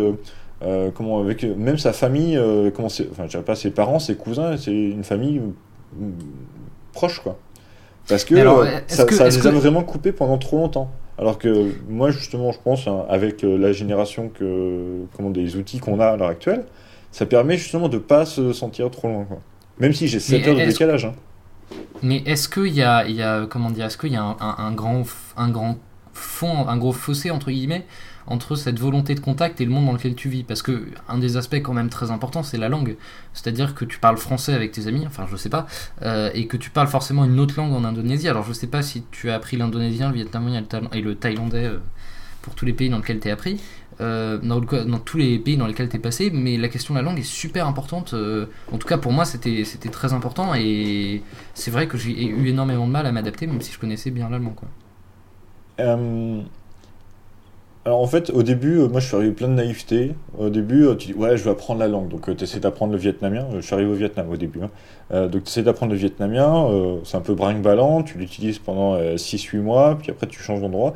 [0.61, 4.55] euh, comment avec même sa famille, euh, comment enfin je pas ses parents, ses cousins,
[4.57, 6.09] c'est une famille euh,
[6.93, 7.37] proche quoi.
[8.07, 8.35] Parce que
[8.87, 10.91] ça, les a vraiment coupés pendant trop longtemps.
[11.17, 15.99] Alors que moi justement je pense hein, avec la génération que comment des outils qu'on
[15.99, 16.65] a à l'heure actuelle,
[17.11, 19.39] ça permet justement de pas se sentir trop loin quoi.
[19.79, 21.05] Même si j'ai 7 heures de décalage.
[21.05, 21.13] Hein.
[22.01, 24.37] Mais est-ce qu'il y a, il y a comment dire, est-ce qu'il y a un,
[24.39, 25.03] un, grand
[25.35, 25.77] un grand
[26.13, 27.85] fond, un gros fossé entre guillemets
[28.27, 30.43] entre cette volonté de contact et le monde dans lequel tu vis.
[30.43, 32.97] Parce que un des aspects quand même très importants, c'est la langue.
[33.33, 35.67] C'est-à-dire que tu parles français avec tes amis, enfin je sais pas,
[36.01, 38.27] euh, et que tu parles forcément une autre langue en Indonésie.
[38.27, 41.77] Alors je sais pas si tu as appris l'indonésien, le vietnamien et le thaïlandais euh,
[42.41, 43.61] pour tous les pays dans lesquels tu es appris.
[44.01, 46.99] Euh, dans, dans, tous les pays dans lesquels tu es passé, mais la question de
[46.99, 48.13] la langue est super importante.
[48.13, 52.87] en tout cas, pour moi, c'était très important et c'est vrai que j'ai eu énormément
[52.87, 54.53] de mal à m'adapter, même si je connaissais bien l'allemand.
[54.53, 54.67] Quoi.
[57.87, 60.15] Alors en fait, au début, euh, moi je suis arrivé plein de naïveté.
[60.39, 62.07] Au début, euh, tu dis ouais, je vais apprendre la langue.
[62.07, 63.45] Donc euh, tu essaies d'apprendre le vietnamien.
[63.53, 64.61] Je suis arrivé au Vietnam au début.
[64.63, 65.27] Hein.
[65.27, 66.67] donc tu essaies d'apprendre le vietnamien.
[67.03, 68.01] c'est un peu brinque-ballant.
[68.01, 69.97] Tu l'utilises pendant 6-8 mois.
[70.01, 70.95] Puis après, tu changes d'endroit.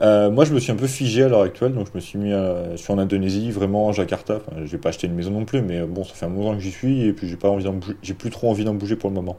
[0.00, 1.72] moi, je me suis un peu figé à l'heure actuelle.
[1.72, 4.36] Donc je me suis mis je suis en Indonésie, vraiment, Jakarta.
[4.36, 5.62] Enfin, j'ai pas acheté une maison non plus.
[5.62, 7.06] Mais bon, ça fait un moment que j'y suis.
[7.06, 7.66] Et puis j'ai pas envie
[8.02, 9.36] J'ai plus trop envie d'en bouger pour le moment.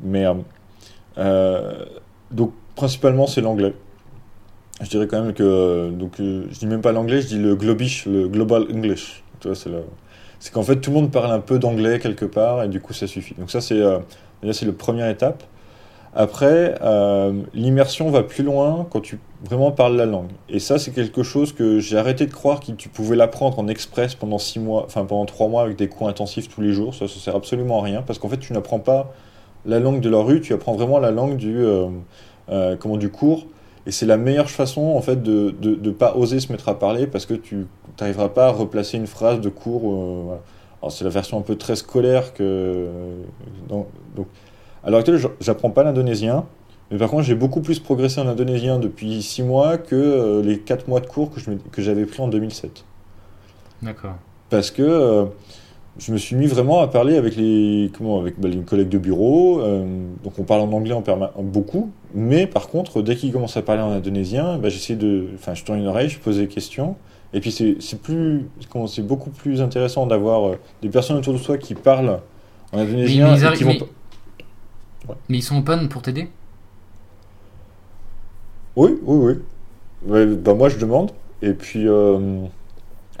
[0.00, 0.24] Mais
[2.30, 3.74] donc principalement, c'est l'anglais
[4.80, 7.56] je dirais quand même que donc euh, je dis même pas l'anglais, je dis le
[7.56, 9.22] globish, le global English.
[9.40, 12.68] Tu vois, c'est qu'en fait tout le monde parle un peu d'anglais quelque part et
[12.68, 13.34] du coup ça suffit.
[13.34, 13.98] Donc ça c'est euh,
[14.52, 15.42] c'est la première étape.
[16.14, 20.30] Après, euh, l'immersion va plus loin quand tu vraiment parles la langue.
[20.48, 23.68] Et ça, c'est quelque chose que j'ai arrêté de croire que tu pouvais l'apprendre en
[23.68, 26.94] express pendant six mois, enfin pendant trois mois avec des cours intensifs tous les jours.
[26.94, 29.12] Ça, ça sert absolument à rien parce qu'en fait, tu n'apprends pas
[29.66, 31.62] la langue de la rue, tu apprends vraiment la langue du
[32.80, 33.46] comment du cours
[33.88, 37.06] et c'est la meilleure façon, en fait, de ne pas oser se mettre à parler
[37.06, 37.66] parce que tu
[37.98, 39.90] n'arriveras pas à replacer une phrase de cours.
[39.90, 40.36] Euh,
[40.82, 42.86] Alors, c'est la version un peu très scolaire que.
[43.66, 43.86] donc,
[44.84, 46.44] à l'heure actuelle, j'apprends pas l'indonésien.
[46.90, 50.58] Mais par contre, j'ai beaucoup plus progressé en indonésien depuis 6 mois que euh, les
[50.58, 51.30] 4 mois de cours
[51.72, 52.84] que j'avais pris en 2007.
[53.80, 54.16] D'accord.
[54.50, 55.24] Parce que.
[55.98, 58.88] Euh, je me suis mis vraiment à parler avec les, comment, avec bah, les collègues
[58.88, 59.60] de bureau.
[60.22, 63.82] donc on parle en anglais en beaucoup, mais par contre, dès qu'ils commencent à parler
[63.82, 66.96] en indonésien, bah, j'essaie de, enfin, je tourne une oreille, je pose des questions.
[67.34, 68.48] Et puis c'est plus,
[68.86, 72.20] c'est beaucoup plus intéressant d'avoir des personnes autour de soi qui parlent
[72.72, 73.76] en indonésien mais, ils, vont...
[75.28, 76.28] mais ils sont open pour t'aider?
[78.76, 79.34] Oui, oui,
[80.06, 80.36] oui.
[80.36, 81.10] bah, moi je demande.
[81.42, 81.86] Et puis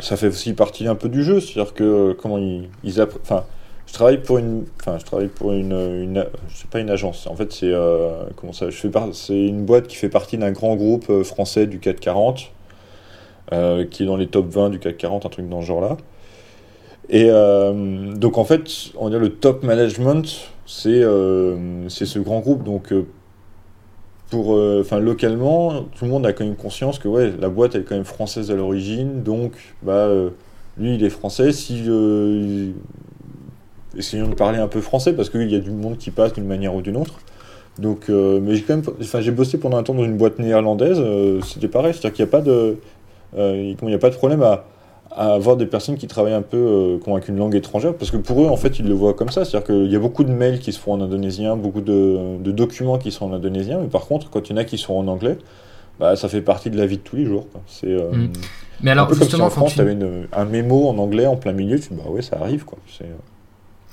[0.00, 3.44] ça fait aussi partie un peu du jeu, c'est-à-dire que euh, comment ils, ils enfin,
[3.86, 7.26] je travaille pour une, enfin, je travaille pour une, une sais pas une agence.
[7.26, 10.52] En fait, c'est euh, comment ça, je fais c'est une boîte qui fait partie d'un
[10.52, 12.52] grand groupe euh, français du CAC 40,
[13.90, 15.96] qui est dans les top 20 du CAC 40, un truc dans ce genre-là.
[17.10, 21.02] Et donc en fait, on va dire le top management, c'est
[21.88, 22.62] c'est ce grand groupe.
[22.64, 22.92] Donc
[24.30, 27.74] pour, euh, enfin, localement, tout le monde a quand même conscience que ouais, la boîte
[27.74, 30.30] est quand même française à l'origine, donc bah, euh,
[30.78, 31.52] lui il est français.
[31.52, 32.70] Si euh,
[33.96, 36.46] essayons de parler un peu français parce qu'il y a du monde qui passe d'une
[36.46, 37.14] manière ou d'une autre.
[37.78, 41.00] Donc, mais j'ai quand même, enfin, j'ai bossé pendant un temps dans une boîte néerlandaise,
[41.46, 42.76] c'était pareil, c'est-à-dire qu'il n'y a pas de,
[43.36, 44.64] il n'y a pas de problème à
[45.10, 48.16] à avoir des personnes qui travaillent un peu euh, avec une langue étrangère, parce que
[48.16, 49.44] pour eux, en fait, ils le voient comme ça.
[49.44, 52.98] C'est-à-dire qu'il y a beaucoup de mails qui se font en indonésien, beaucoup de, documents
[52.98, 55.08] qui sont en indonésien, mais par contre, quand il y en a qui sont en
[55.08, 55.38] anglais,
[55.98, 57.46] bah, ça fait partie de la vie de tous les jours.
[57.66, 58.32] C'est, euh, mm.
[58.82, 59.96] Mais alors, justement, en France, tu avais
[60.32, 62.64] un mémo en anglais en plein milieu, tu dis, bah ouais, ça arrive.
[62.64, 62.78] Quoi.
[62.86, 63.16] C'est, euh,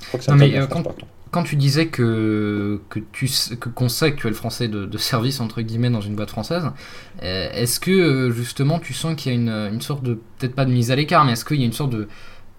[0.00, 0.82] je crois que c'est non, mais, quand,
[1.30, 3.28] quand tu disais que, que tu
[3.74, 6.64] qu'on sait que tu es le français de, service entre guillemets dans une boîte française,
[7.22, 10.54] euh, est-ce que euh, justement tu sens qu'il y a une, une sorte de peut-être
[10.54, 12.08] pas de mise à l'écart, mais est-ce qu'il y a une sorte de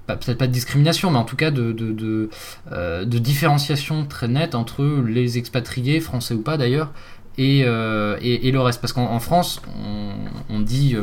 [0.06, 2.30] peut-être pas de discrimination, mais en tout cas de, de,
[2.72, 6.94] euh, de, différenciation très nette entre les expatriés, français ou pas d'ailleurs,
[7.38, 8.80] et, et, et, le reste?
[8.80, 10.14] Parce qu'en France, on,
[10.50, 10.96] on dit,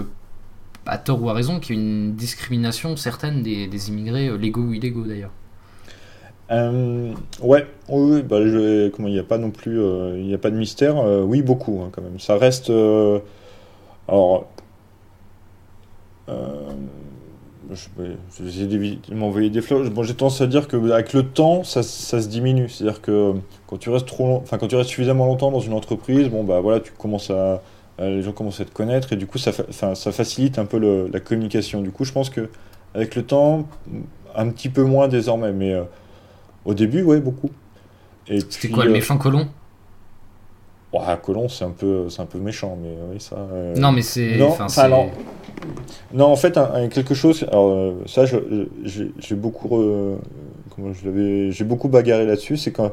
[0.86, 4.62] à tort ou à raison, qu'il y a une discrimination certaine des, des immigrés, légaux
[4.62, 5.32] ou illégaux d'ailleurs.
[6.50, 8.38] Euh, ouais, bah,
[8.92, 10.98] comment il n'y a pas non plus, euh, n'y a pas de mystère.
[10.98, 12.20] Euh, oui, beaucoup hein, quand même.
[12.20, 12.70] Ça reste,
[14.08, 14.46] alors,
[16.28, 17.88] je,
[18.40, 19.88] vais de m'envoyer des fleurs.
[19.90, 22.68] Bon, j'ai tendance à dire que avec le temps, ça, ça se diminue.
[22.68, 23.32] C'est-à-dire que
[23.66, 26.60] quand tu restes trop, enfin quand tu restes suffisamment longtemps dans une entreprise, bon bah
[26.60, 27.62] voilà, tu commences à,
[27.98, 31.20] les gens commencent à te connaître et du coup ça, ça facilite un peu la
[31.20, 31.80] communication.
[31.80, 32.50] Du coup, je pense que
[32.94, 33.66] avec le temps,
[34.36, 35.74] un petit peu moins désormais, mais
[36.64, 37.50] au début, ouais, beaucoup.
[38.26, 39.48] C'était quoi, le euh, méchant colon?
[40.92, 43.36] Ouais, colon, c'est un peu, un peu méchant, mais oui, ça.
[43.36, 44.38] Euh, non, mais c'est.
[44.38, 44.56] Non,
[46.12, 46.58] non, en fait,
[46.90, 47.44] quelque chose.
[47.50, 49.68] Alors, euh, ça, j'ai beaucoup,
[50.74, 52.56] comment je l'avais, j'ai beaucoup bagarré là-dessus.
[52.56, 52.92] C'est quand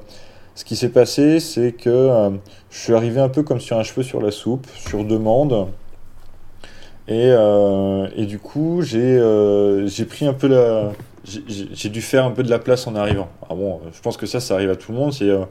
[0.56, 2.32] ce qui s'est passé, c'est que
[2.70, 5.68] je suis arrivé un peu comme sur un cheveu sur la soupe, sur demande.
[7.08, 7.30] Et,
[8.16, 9.22] et du coup, j'ai,
[9.86, 10.92] j'ai pris un peu la
[11.24, 13.30] j'ai dû faire un peu de la place en arrivant.
[13.50, 15.14] Ah bon, je pense que ça, ça arrive à tout le monde.
[15.14, 15.46] C'est euh,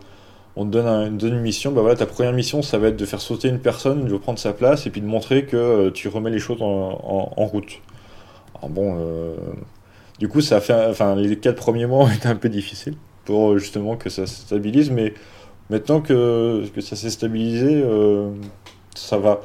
[0.57, 3.07] on te donne, donne, une mission, bah voilà, ta première mission, ça va être de
[3.07, 6.09] faire sauter une personne, de prendre sa place et puis de montrer que euh, tu
[6.09, 7.81] remets les choses en, route.
[8.63, 9.37] Ah bon, euh,
[10.19, 12.97] du coup, ça a fait, enfin, les quatre premiers mois ont été un peu difficiles
[13.25, 15.15] pour justement que ça se stabilise, mais
[15.71, 17.85] maintenant que, que ça s'est stabilisé,
[18.97, 19.41] ça va.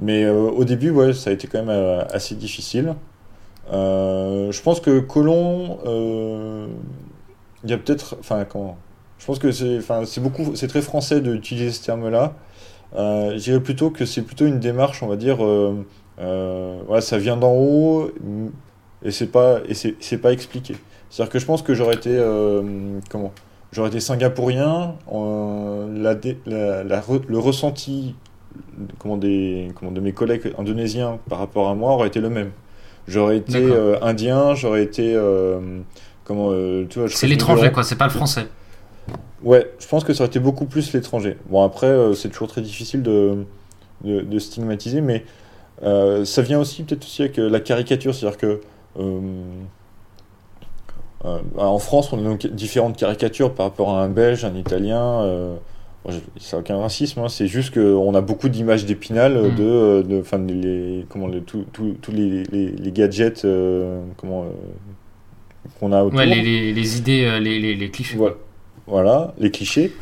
[0.00, 2.94] Mais au début, ouais, ça a été quand même assez difficile.
[3.70, 6.66] Euh, je pense que Colomb, euh,
[7.64, 8.76] il y a peut-être, enfin comment?
[9.18, 12.34] Je pense que c'est, enfin c'est beaucoup, c'est très français d'utiliser ce terme-là.
[12.96, 15.38] Euh, je dirais plutôt que c'est plutôt une démarche, on va dire,
[16.16, 18.10] voilà, ça vient d'en haut
[19.04, 20.76] et c'est pas et c'est pas expliqué.
[21.10, 22.18] C'est-à-dire que je pense que j'aurais été
[23.10, 23.32] comment?
[23.72, 24.94] J'aurais été singapourien,
[26.46, 28.16] le ressenti
[28.98, 32.50] comment des, comment de mes collègues indonésiens par rapport à moi aurait été le même.
[33.08, 35.14] J'aurais été euh, indien, j'aurais été.
[35.14, 35.80] Euh,
[36.24, 36.50] comment.
[36.52, 38.46] Euh, c'est l'étranger, quoi, c'est pas le français.
[39.42, 41.38] Ouais, je pense que ça aurait été beaucoup plus l'étranger.
[41.48, 43.46] Bon, après, c'est toujours très difficile de,
[44.04, 45.24] de, stigmatiser, mais
[45.82, 48.60] ça vient aussi peut-être aussi avec la caricature, c'est-à-dire que.
[51.24, 55.56] en France, on a différentes caricatures par rapport à un Belge, un Italien,
[56.38, 57.28] c'est aucun racisme, hein.
[57.28, 59.54] c'est juste qu'on a beaucoup d'images d'épinal mm.
[59.54, 64.50] de, de, enfin, les, comment, tous les, les, gadgets euh, comment, euh,
[65.78, 66.18] qu'on a autour.
[66.18, 68.16] Ouais, les, les, idées, euh, les, les, clichés.
[68.16, 68.36] Voilà.
[68.86, 69.92] voilà, les clichés,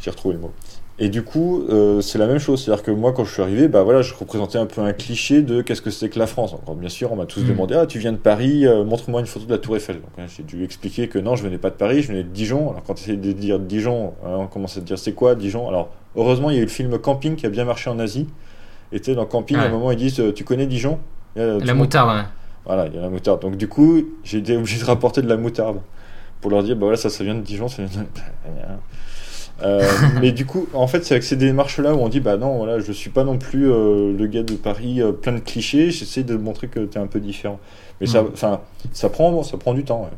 [0.00, 0.52] j'ai retrouvé le mot.
[0.98, 2.62] Et du coup, euh, c'est la même chose.
[2.62, 5.42] C'est-à-dire que moi, quand je suis arrivé, bah voilà, je représentais un peu un cliché
[5.42, 6.54] de qu'est-ce que c'est que la France.
[6.76, 7.48] Bien sûr, on m'a tous mm.
[7.48, 9.96] demandé Ah, tu viens de Paris, euh, montre-moi une photo de la Tour Eiffel.
[9.96, 12.28] Donc, hein, j'ai dû expliquer que non, je venais pas de Paris, je venais de
[12.28, 12.70] Dijon.
[12.70, 15.66] Alors, quand essayes de dire Dijon, hein, on commence à dire c'est quoi Dijon?
[15.68, 18.28] Alors, heureusement, il y a eu le film Camping qui a bien marché en Asie.
[18.92, 20.98] Et tu sais, dans Camping, à un moment, ils disent euh, Tu connais Dijon?
[21.34, 22.24] La moutarde, ouais.
[22.66, 23.40] Voilà, il y a la moutarde.
[23.40, 25.80] Donc, du coup, j'ai été obligé de rapporter de la moutarde.
[26.42, 28.06] pour leur dire, bah voilà, ça, ça vient de Dijon, ça vient de...
[29.62, 29.82] Euh,
[30.20, 32.80] mais du coup, en fait, c'est avec ces démarches-là où on dit bah non, voilà,
[32.80, 35.90] je suis pas non plus euh, le gars de Paris euh, plein de clichés.
[35.90, 37.60] J'essaie de montrer que tu es un peu différent.
[38.00, 38.30] Mais ça, mm.
[38.32, 38.60] enfin,
[38.92, 40.08] ça prend, ça prend du temps.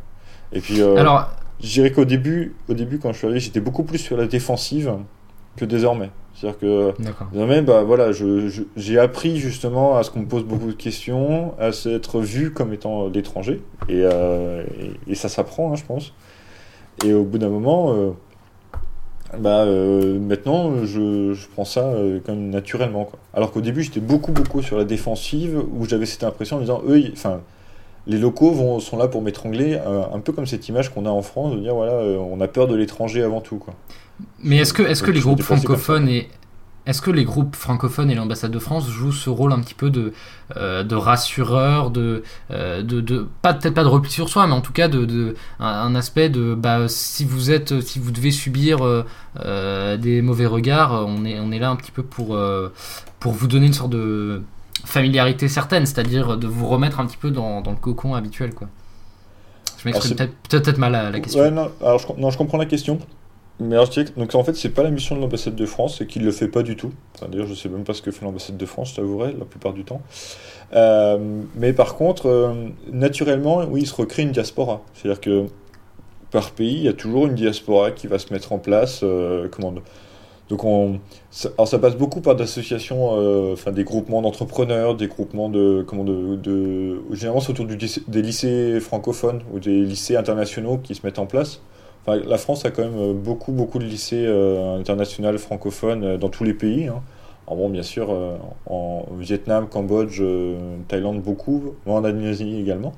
[0.53, 1.31] Et puis, alors,
[1.61, 4.27] je dirais qu'au début, au début, quand je suis arrivé, j'étais beaucoup plus sur la
[4.27, 4.93] défensive
[5.57, 6.11] que désormais.
[6.35, 6.95] C'est-à-dire que
[7.33, 8.11] désormais, bah voilà,
[8.77, 12.73] j'ai appris justement à ce qu'on me pose beaucoup de questions, à être vu comme
[12.73, 14.03] étant l'étranger, et,
[15.07, 16.13] et, ça s'apprend, hein, je pense.
[17.05, 18.15] Et au bout d'un moment
[19.39, 23.19] bah euh, maintenant je, je, prends ça euh, même naturellement quoi.
[23.35, 26.83] Alors qu'au début j'étais beaucoup beaucoup sur la défensive où j'avais cette impression en disant
[26.89, 27.41] eux enfin
[28.07, 31.11] les locaux vont, sont là pour m'étrangler euh, un peu comme cette image qu'on a
[31.11, 33.75] en France de dire voilà on a peur de l'étranger avant tout quoi.
[34.43, 36.29] Mais est-ce que est-ce que les groupes francophones et
[36.87, 39.89] est-ce que les groupes francophones et l'ambassade de France jouent ce rôle un petit peu
[39.91, 40.13] de,
[40.57, 44.53] euh, de rassureur, de, euh, de, de, pas peut-être pas de repli sur soi, mais
[44.53, 48.31] en tout cas de, de un, aspect de bah, si vous êtes, si vous devez
[48.31, 52.39] subir euh, des mauvais regards, on est, on est là un petit peu pour,
[53.19, 54.43] pour vous donner une sorte de
[54.85, 58.69] familiarité certaine, c'est-à-dire de vous remettre un petit peu dans, dans le cocon habituel, quoi.
[59.79, 61.43] Je m'exprime peut-être peut mal à la question.
[61.43, 62.99] Ouais, non, alors je, non, je comprends la question.
[63.61, 66.25] Mais alors, donc en fait, c'est pas la mission de l'ambassade de France, c'est qu'il
[66.25, 66.93] le fait pas du tout.
[67.29, 69.85] D'ailleurs, je sais même pas ce que fait l'ambassade de France, je la plupart du
[69.85, 70.03] temps.
[70.75, 71.19] Euh,
[71.55, 72.53] mais par contre, euh,
[72.93, 74.83] naturellement, oui, il se recrée une diaspora.
[74.95, 75.47] C'est-à-dire que
[76.33, 79.01] par pays, il y a toujours une diaspora qui va se mettre en place.
[79.05, 79.73] Euh, comment,
[80.49, 80.99] donc on,
[81.31, 86.05] ça, alors ça passe beaucoup par d'associations, enfin des groupements d'entrepreneurs, des groupements de, comment
[87.13, 91.61] généralement c'est autour des lycées francophones ou des lycées internationaux qui se mettent en place
[92.07, 96.29] la France a quand même euh, beaucoup, beaucoup de lycées euh, internationaux francophones euh, dans
[96.29, 96.89] tous les pays.
[96.89, 97.03] Hein.
[97.49, 98.15] bon, bien sûr,
[98.67, 100.23] en Vietnam, Cambodge,
[100.89, 102.93] Thaïlande, beaucoup, en Indonésie également.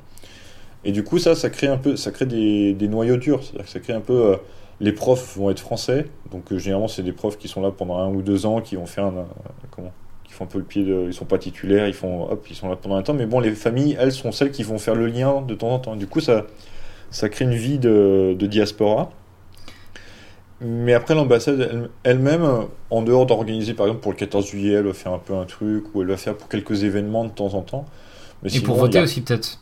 [0.84, 3.40] Et du coup, ça, ça crée un peu, ça crée des, des noyaux durs.
[3.66, 4.36] Ça crée un peu.
[4.80, 8.08] les profs vont être français, donc généralement, c'est des profs qui sont là pendant un
[8.08, 9.26] ou deux ans, qui vont faire un,
[9.70, 9.92] comment
[10.24, 12.56] qui font un peu le pied de, ils sont pas titulaires, ils font hop, ils
[12.56, 13.14] sont là pendant un temps.
[13.14, 15.78] Mais bon, les familles, elles, sont celles qui vont faire le lien de temps en
[15.78, 15.96] temps.
[15.96, 16.46] Du coup, ça,
[17.10, 19.10] ça crée une vie de, diaspora.
[20.60, 24.94] Mais après, l'ambassade elle-même, en dehors d'organiser, par exemple, pour le 14 juillet, elle va
[24.94, 27.62] faire un peu un truc, ou elle va faire pour quelques événements de temps en
[27.62, 27.84] temps.
[28.42, 29.60] Mais Et pour voter aussi, peut-être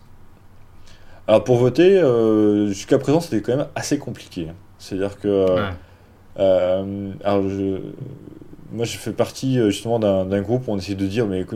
[1.27, 4.49] Alors, pour voter, euh, jusqu'à présent, c'était quand même assez compliqué.
[4.79, 5.47] C'est-à-dire que.
[6.39, 7.79] Euh, alors, je,
[8.75, 11.47] moi, je fais partie euh, justement d'un groupe où on essaie de dire, mais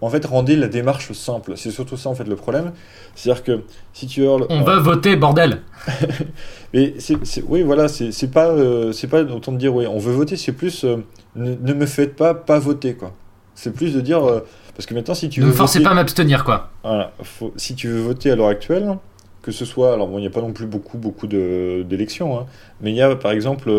[0.00, 1.52] en fait, rendez la démarche simple.
[1.56, 2.72] C'est surtout ça, en fait, le problème.
[3.14, 3.60] C'est-à-dire que
[3.92, 4.46] si tu hurles.
[4.50, 5.62] On va voter, bordel
[6.74, 6.94] Mais
[7.46, 10.52] oui, voilà, c'est pas, euh, c'est pas autant de dire, oui, on veut voter, c'est
[10.52, 10.96] plus euh,
[11.36, 13.12] ne, me faites pas pas voter, quoi.
[13.54, 14.20] C'est plus de dire.
[14.74, 15.52] parce que maintenant, si tu ne veux.
[15.52, 16.70] Ne forcez pas à m'abstenir, quoi.
[16.82, 17.12] Voilà.
[17.56, 18.98] si tu veux voter à l'heure actuelle,
[19.42, 19.94] que ce soit.
[19.94, 22.46] Alors, bon, il n'y a pas non plus beaucoup, beaucoup d'élections, hein,
[22.80, 23.70] mais il y a, par exemple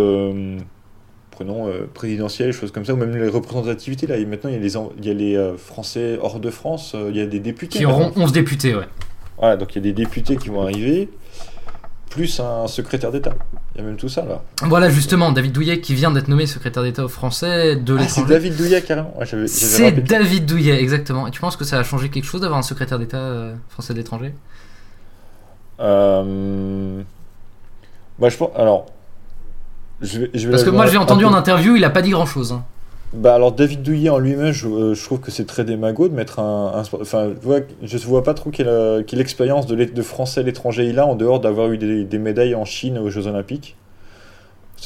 [1.40, 4.08] prenons euh, présidentielle, choses comme ça, ou même les représentativités.
[4.08, 6.94] Là, maintenant, il y a les, il y a les euh, Français hors de France,
[6.96, 7.80] euh, il y a des députés.
[7.80, 8.88] Qui auront 11 députés, ouais.
[9.38, 11.10] Voilà, donc il y a des députés qui vont arriver,
[12.10, 13.36] plus un secrétaire d'État.
[13.74, 14.44] Il y a même tout ça, là.
[14.64, 18.26] Voilà, justement, David Douillet qui vient d'être nommé secrétaire d'État aux Français de ah, c'est
[18.26, 19.14] David Douillet, carrément.
[19.48, 21.26] c'est David Douillet, exactement.
[21.26, 24.00] Et tu penses que ça a changé quelque chose d'avoir un secrétaire d'État français de
[24.00, 24.34] l'étranger?
[25.80, 27.02] Euh...
[28.20, 28.50] Bah, je pense...
[28.58, 28.88] Alors,
[30.00, 32.52] parce que moi j'ai entendu en interview, il a pas dit grand chose.
[32.52, 32.64] Hein.
[33.12, 36.40] Bah alors David Douillet en lui-même, je, euh, trouve que c'est très démago de mettre
[36.40, 37.62] un, enfin je vois,
[38.06, 41.40] vois pas trop quelle, quelle expérience de, de français à l'étranger il a en dehors
[41.40, 43.76] d'avoir eu des, médailles en Chine aux Jeux Olympiques.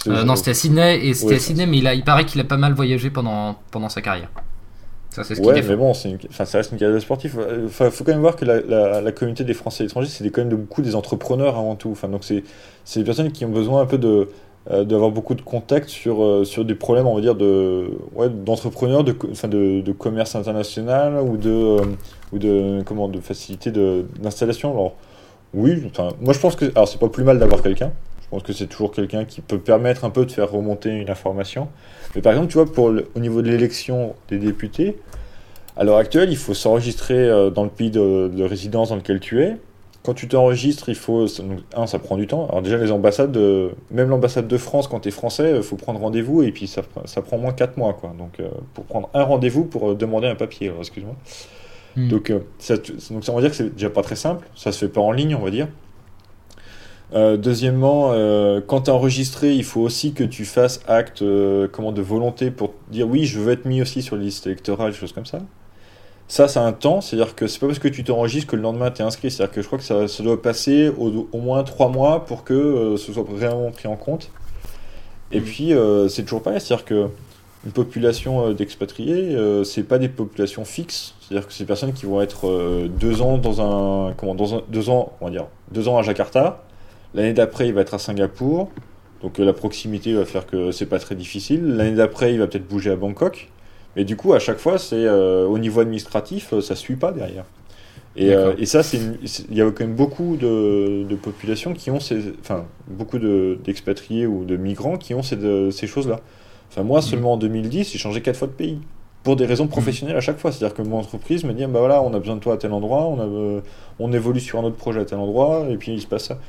[0.07, 2.39] Euh, non, c'était à Sydney et c'était à Sydney, mais il, a, il paraît qu'il
[2.41, 4.29] a pas mal voyagé pendant, pendant sa carrière.
[5.09, 7.35] Ça, c'est ce ouais, mais bon, une, ça reste une carrière sportif.
[7.37, 10.41] Il faut quand même voir que la, la, communauté des Français à l'étranger, c'est quand
[10.41, 11.91] même de, beaucoup des entrepreneurs avant tout.
[11.91, 12.43] Enfin, donc c'est
[12.95, 14.29] des personnes qui ont besoin un peu de,
[14.71, 18.29] euh, d'avoir beaucoup de contacts sur, euh, sur des problèmes, on va dire, de, ouais,
[18.29, 21.85] d'entrepreneurs, de, de, de, commerce international ou de, euh,
[22.31, 24.71] ou de, comment, de facilité d'installation.
[24.71, 24.95] Alors,
[25.53, 25.83] oui,
[26.21, 26.71] moi je pense que.
[26.75, 27.91] Alors, c'est pas plus mal d'avoir quelqu'un.
[28.21, 31.09] Je pense que c'est toujours quelqu'un qui peut permettre un peu de faire remonter une
[31.09, 31.67] information.
[32.15, 34.97] Mais par exemple, tu vois, pour au niveau de l'élection des députés,
[35.75, 39.57] à l'heure actuelle, il faut s'enregistrer dans le pays de résidence dans lequel tu es
[40.03, 41.25] quand tu t'enregistres, il faut.
[41.75, 42.47] Un, ça prend du temps.
[42.49, 43.37] Alors, déjà, les ambassades,
[43.89, 46.81] même l'ambassade de France, quand tu es français, il faut prendre rendez-vous et puis ça,
[47.05, 47.93] ça prend moins 4 mois.
[47.93, 48.13] Quoi.
[48.17, 51.15] Donc, euh, pour prendre un rendez-vous pour euh, demander un papier, excuse-moi.
[51.95, 52.09] Hmm.
[52.09, 54.45] Donc, euh, ça, donc, ça, on va dire que c'est déjà pas très simple.
[54.55, 55.67] Ça se fait pas en ligne, on va dire.
[57.13, 58.09] deuxièmement,
[58.67, 61.23] quand tu es enregistré, il faut aussi que tu fasses acte
[61.71, 64.93] comment, de volonté pour dire oui, je veux être mis aussi sur les listes électorales,
[64.93, 65.39] choses comme ça.
[66.33, 68.91] Ça, a un temps, c'est-à-dire que c'est pas parce que tu t'enregistres que le lendemain
[68.91, 69.29] tu es inscrit.
[69.29, 72.43] C'est-à-dire que je crois que ça, ça doit passer au, au, moins trois mois pour
[72.43, 74.31] que ce soit vraiment pris en compte.
[75.31, 75.43] Et mm.
[75.43, 75.73] puis,
[76.09, 77.07] c'est toujours pareil, c'est-à-dire que
[77.65, 81.15] une population d'expatriés, c'est pas des populations fixes.
[81.21, 84.63] C'est-à-dire que c'est des personnes qui vont être deux ans dans un, comment, dans un,
[84.67, 86.63] deux ans, on va dire, deux ans à Jakarta.
[87.13, 88.69] L'année d'après, il va être à Singapour.
[89.21, 91.63] Donc la proximité va faire que c'est pas très difficile.
[91.75, 93.49] L'année d'après, il va peut-être bouger à Bangkok.
[93.95, 97.45] Mais du coup, à chaque fois, c'est au niveau administratif, ça suit pas derrière.
[98.15, 102.33] Et, et ça, il y a quand même beaucoup de, de populations qui ont ces,
[102.39, 106.21] enfin, beaucoup d'expatriés ou de migrants qui ont ces, ces choses-là.
[106.71, 108.79] Enfin, moi, seulement en 2010, j'ai changé quatre fois de pays
[109.23, 110.51] pour des raisons professionnelles à chaque fois.
[110.51, 112.73] C'est-à-dire que mon entreprise me dit, bah voilà, on a besoin de toi à tel
[112.73, 113.61] endroit, on, a,
[113.99, 116.39] on évolue sur un autre projet à tel endroit, et puis il se passe ça.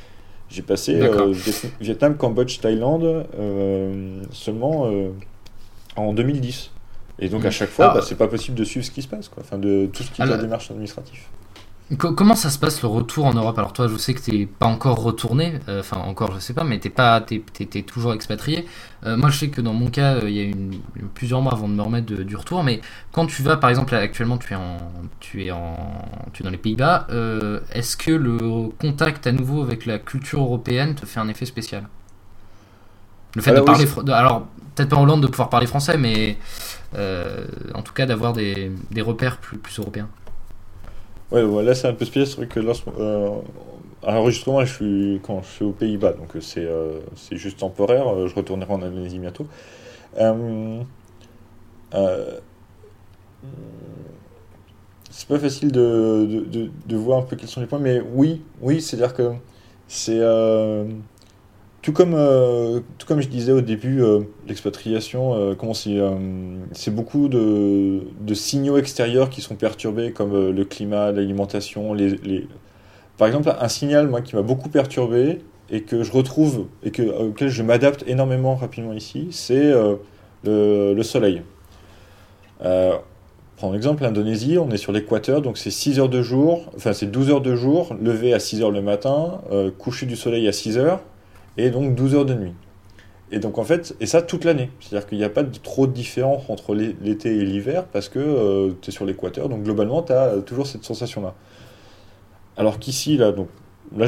[0.50, 1.32] J'ai passé euh,
[1.80, 5.10] Vietnam, Cambodge, Thaïlande euh, seulement euh,
[5.96, 6.70] en 2010.
[7.18, 9.28] Et donc à chaque fois, bah, c'est pas possible de suivre ce qui se passe,
[9.28, 9.42] quoi.
[9.44, 11.20] Enfin, de tout ce qui est la démarche administrative.
[11.98, 13.58] Comment ça se passe le retour en Europe?
[13.58, 16.64] Alors toi, je sais que t'es pas encore retourné, euh, enfin encore, je sais pas,
[16.64, 17.42] mais t'es pas, t'es,
[17.82, 18.66] toujours expatrié.
[19.04, 20.54] Euh, moi, je sais que dans mon cas, euh, il y a eu
[21.12, 22.64] plusieurs mois avant de me remettre du retour.
[22.64, 22.80] Mais
[23.12, 24.78] quand tu vas, par exemple, actuellement, tu es en,
[25.20, 25.76] tu es en,
[26.32, 27.06] tu es dans les Pays-Bas.
[27.72, 31.86] est-ce que le contact à nouveau avec la culture européenne te fait un effet spécial?
[33.34, 36.38] Le fait de parler, alors peut-être pas en Hollande de pouvoir parler français, mais
[36.94, 38.70] en tout cas d'avoir des,
[39.00, 40.08] repères plus, européens.
[41.30, 43.30] Ouais, là c'est un peu spécial, c'est vrai que là, euh,
[44.02, 48.06] à l'enregistrement, je suis, quand je suis aux Pays-Bas, donc c'est euh, c'est juste temporaire,
[48.08, 49.46] euh, je retournerai en Indonésie bientôt.
[55.10, 58.42] c'est pas facile de, de, de, voir un peu quels sont les points, mais oui,
[58.60, 59.32] oui, c'est-à-dire que
[59.88, 60.20] c'est
[61.84, 65.54] tout comme, euh, tout comme je disais au début, euh, l'expatriation, euh,
[66.72, 68.00] c'est beaucoup de,
[68.32, 71.92] signaux extérieurs qui sont perturbés, comme le climat, l'alimentation.
[71.92, 72.48] Les.
[73.18, 77.02] Par exemple, un signal moi, qui m'a beaucoup perturbé et que je retrouve et que,
[77.02, 81.42] auquel je m'adapte énormément rapidement ici, c'est le, le, soleil.
[82.60, 87.10] Prends exemple, l'Indonésie, on est sur l'équateur, donc c'est 6 heures de jour, enfin c'est
[87.10, 89.42] 12 heures de jour, levé à 6 heures le matin,
[89.78, 91.00] coucher du soleil à 6 heures
[91.56, 92.54] et donc 12 heures de nuit.
[93.30, 94.70] Et donc en fait, et ça toute l'année.
[94.80, 98.70] C'est-à-dire qu'il n'y a pas trop de différence entre l'été et l'hiver parce que euh,
[98.80, 101.34] tu es sur l'équateur, donc globalement tu as toujours cette sensation-là.
[102.56, 103.48] Alors qu'ici, là, donc,
[103.96, 104.06] là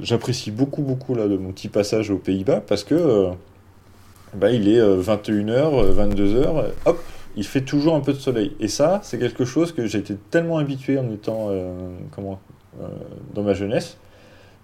[0.00, 3.30] j'apprécie beaucoup, beaucoup là, de mon petit passage aux Pays-Bas parce que euh,
[4.34, 7.00] bah, il est 21h, euh, 22h, hop,
[7.36, 8.56] il fait toujours un peu de soleil.
[8.58, 11.50] Et ça, c'est quelque chose que j'ai été tellement habitué en étant
[12.10, 12.40] comment,
[13.34, 13.96] dans ma jeunesse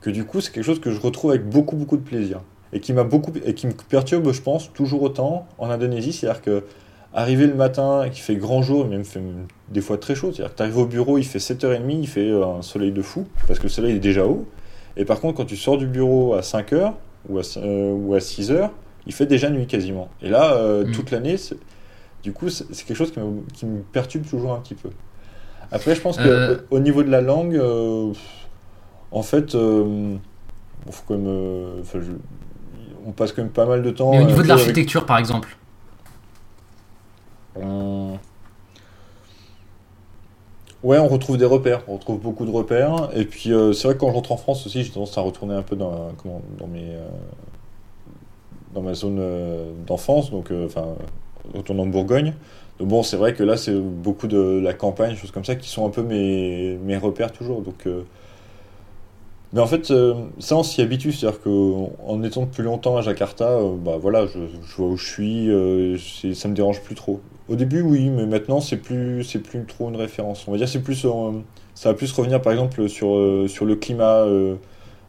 [0.01, 2.41] que du coup c'est quelque chose que je retrouve avec beaucoup beaucoup de plaisir.
[2.73, 6.13] Et qui m'a beaucoup et qui me perturbe je pense toujours autant en Indonésie.
[6.13, 6.65] C'est-à-dire que
[7.15, 9.21] arriver le matin qui fait grand jour même fait
[9.71, 10.33] des fois très chaud.
[10.33, 13.03] C'est-à-dire que tu arrives au bureau il fait 7h30 il fait euh, un soleil de
[13.03, 14.47] fou parce que le soleil est déjà haut.
[14.97, 16.93] Et par contre quand tu sors du bureau à 5h
[17.29, 18.71] ou à, euh, ou à 6h
[19.07, 20.09] il fait déjà nuit quasiment.
[20.23, 20.93] Et là euh, mm.
[20.93, 21.37] toute l'année
[22.23, 24.91] du coup c'est quelque chose qui me, qui me, perturbe toujours un petit peu.
[25.73, 27.59] Après je pense que au niveau de la langue
[29.11, 30.17] en fait, euh,
[31.11, 32.19] euh,
[33.07, 34.13] on passe quand même pas mal de temps.
[34.13, 35.57] au niveau de l'architecture, par exemple
[40.85, 43.09] Ouais, on retrouve des repères, on retrouve beaucoup de repères.
[43.13, 45.23] Et puis, euh, c'est vrai que quand je rentre en France aussi, j'ai tendance à
[45.23, 46.13] retourner un peu dans,
[46.57, 46.97] dans, mes,
[48.73, 49.21] dans ma zone
[49.87, 50.95] d'enfance, donc enfin,
[51.53, 52.35] retourner en Bourgogne.
[52.79, 55.69] Donc bon, c'est vrai que là, c'est beaucoup de la campagne, choses comme ça, qui
[55.69, 57.63] sont un peu mes, mes repères toujours.
[57.63, 57.89] Donc,
[59.53, 61.13] mais en fait, euh, ça, on s'y habitue.
[61.13, 64.39] C'est-à-dire qu'en étant plus longtemps à Jakarta, euh, bah voilà, je,
[64.77, 65.97] vois où je suis, euh,
[66.35, 67.21] ça me dérange plus trop.
[67.49, 70.47] Au début, oui, mais maintenant, c'est plus, c'est plus trop une référence.
[70.47, 71.07] On va dire, c'est plus,
[71.75, 73.17] ça va plus revenir, par exemple, sur,
[73.49, 74.27] sur le climat,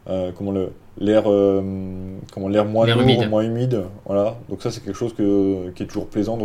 [0.06, 3.84] comment le, l'air, comment l'air moins lourd, moins humide.
[4.06, 4.38] Voilà.
[4.48, 6.38] Donc ça, c'est quelque chose que, qui est toujours plaisant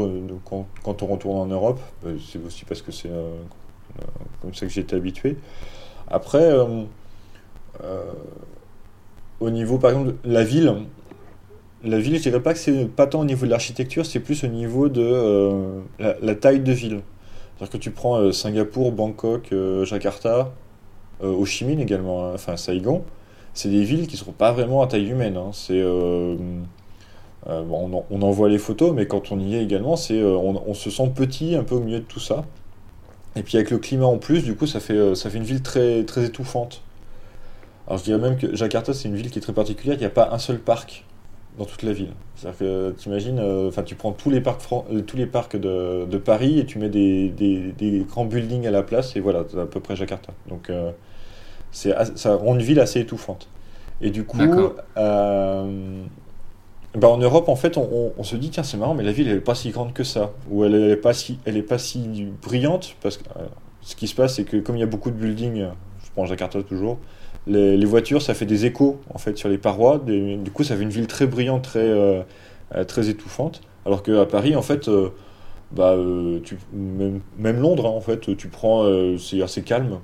[0.43, 1.79] quand, quand, on retourne en Europe.
[2.29, 3.09] c'est aussi parce que c'est
[4.41, 5.37] comme ça que été habitué.
[6.09, 6.51] Après.
[7.83, 8.03] Euh,
[9.39, 10.73] au niveau, par exemple, la ville,
[11.83, 14.43] la ville, je dirais pas que c'est pas tant au niveau de l'architecture, c'est plus
[14.43, 17.01] au niveau de euh, la, taille de ville.
[17.57, 19.53] C'est-à-dire que tu prends euh, Singapour, Bangkok,
[19.83, 20.53] Jakarta,
[21.21, 23.03] Ho Chi Minh également, hein, enfin Saigon,
[23.53, 25.37] c'est des villes qui ne sont pas vraiment à taille humaine.
[25.37, 25.51] Hein.
[25.53, 25.81] C'est,
[27.45, 30.73] bon, on, en, voit les photos, mais quand on y est également, c'est, on, on,
[30.73, 32.45] se sent petit un peu au milieu de tout ça.
[33.37, 35.61] Et puis avec le climat en plus, du coup, ça fait, ça fait une ville
[35.61, 36.81] très, très étouffante.
[37.87, 40.05] Alors je dirais même que Jakarta, c'est une ville qui est très particulière, il n'y
[40.05, 41.05] a pas un seul parc.
[41.57, 42.11] dans toute la ville.
[42.35, 44.61] C'est-à-dire que t'imagines, enfin tu prends tous les parcs,
[45.07, 48.71] tous les parcs de, de, Paris et tu mets des, des, des, grands buildings à
[48.71, 50.33] la place et voilà, c'est à peu près Jakarta.
[50.49, 50.69] Donc
[51.71, 53.47] c'est ça rend une ville assez étouffante.
[54.01, 54.39] Et du coup,
[56.95, 59.27] bah en Europe, en fait, on, on, se dit, tiens, c'est marrant, mais la ville,
[59.27, 60.31] elle n'est pas si grande que ça.
[60.49, 62.95] Ou elle n'est pas, si, elle est pas si brillante.
[63.01, 63.43] Parce que euh,
[63.81, 65.65] ce qui se passe, c'est que comme il y a beaucoup de buildings,
[66.03, 66.97] je prends Jakarta toujours,
[67.47, 69.99] les, les, voitures, ça fait des échos, en fait, sur les parois.
[69.99, 72.21] du coup, ça fait une ville très brillante, très, euh,
[72.75, 73.61] euh, très étouffante.
[73.85, 74.89] Alors qu'à Paris, en fait,
[75.71, 75.95] bah,
[76.43, 78.85] tu, même, même, Londres, hein, en fait, tu prends,
[79.17, 79.99] c'est assez calme,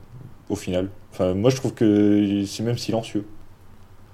[0.49, 0.89] au final.
[1.11, 3.25] Enfin, moi, je trouve que c'est même silencieux.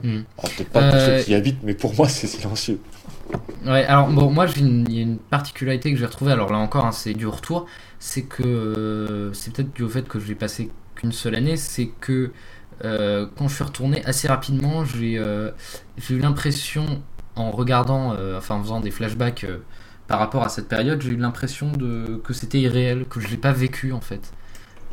[0.04, 0.22] Hmm.
[0.42, 2.80] Peut-être pas pour ceux euh, qui y habitent, mais pour moi, c'est silencieux.
[3.66, 6.86] Ouais, alors bon, moi, il y a une particularité que j'ai retrouvée, alors là encore,
[6.86, 7.66] hein, c'est du retour,
[8.00, 11.58] c'est que euh, c'est peut-être dû au fait que je l'ai passé qu'une seule année,
[11.58, 12.32] c'est que
[12.84, 17.02] euh, quand je suis retourné assez rapidement, j'ai eu l'impression,
[17.36, 19.46] en regardant, enfin en faisant des flashbacks
[20.08, 21.72] par rapport à cette période, j'ai eu l'impression
[22.24, 24.32] que c'était irréel, que je l'ai pas vécu en fait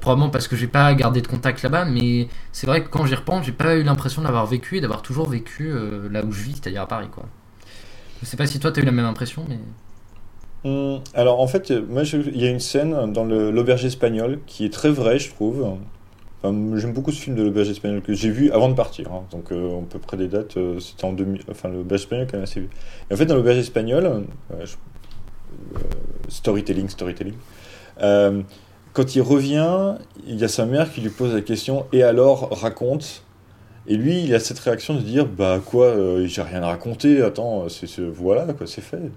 [0.05, 3.14] probablement parce que j'ai pas gardé de contact là-bas, mais c'est vrai que quand j'y
[3.14, 6.43] repense, j'ai pas eu l'impression d'avoir vécu et d'avoir toujours vécu euh, là où je
[6.43, 7.24] vis, c'est-à-dire à Paris, quoi.
[8.20, 9.59] Je sais pas si toi tu as eu la même impression, mais.
[10.68, 14.72] Hum, alors en fait, moi il y a une scène dans l'auberge espagnol qui est
[14.72, 15.66] très vraie, je trouve.
[16.45, 19.24] J'aime beaucoup ce film de l'auberge espagnol que j'ai vu avant de partir, hein.
[19.30, 22.36] donc euh, on peut près des dates, euh, c'était en 2000, enfin l'auberge espagnol quand
[22.36, 22.68] même assez vu.
[23.11, 24.26] Et en fait dans l'auberge espagnol,
[26.28, 27.34] storytelling, storytelling,
[28.95, 32.49] quand il revient, il y a sa mère qui lui pose la question et alors
[32.61, 33.24] raconte.
[33.86, 37.20] Et lui, il a cette réaction de dire bah quoi, euh, j'ai rien à raconter.
[37.20, 39.11] Attends, c'est voilà quoi, c'est fait.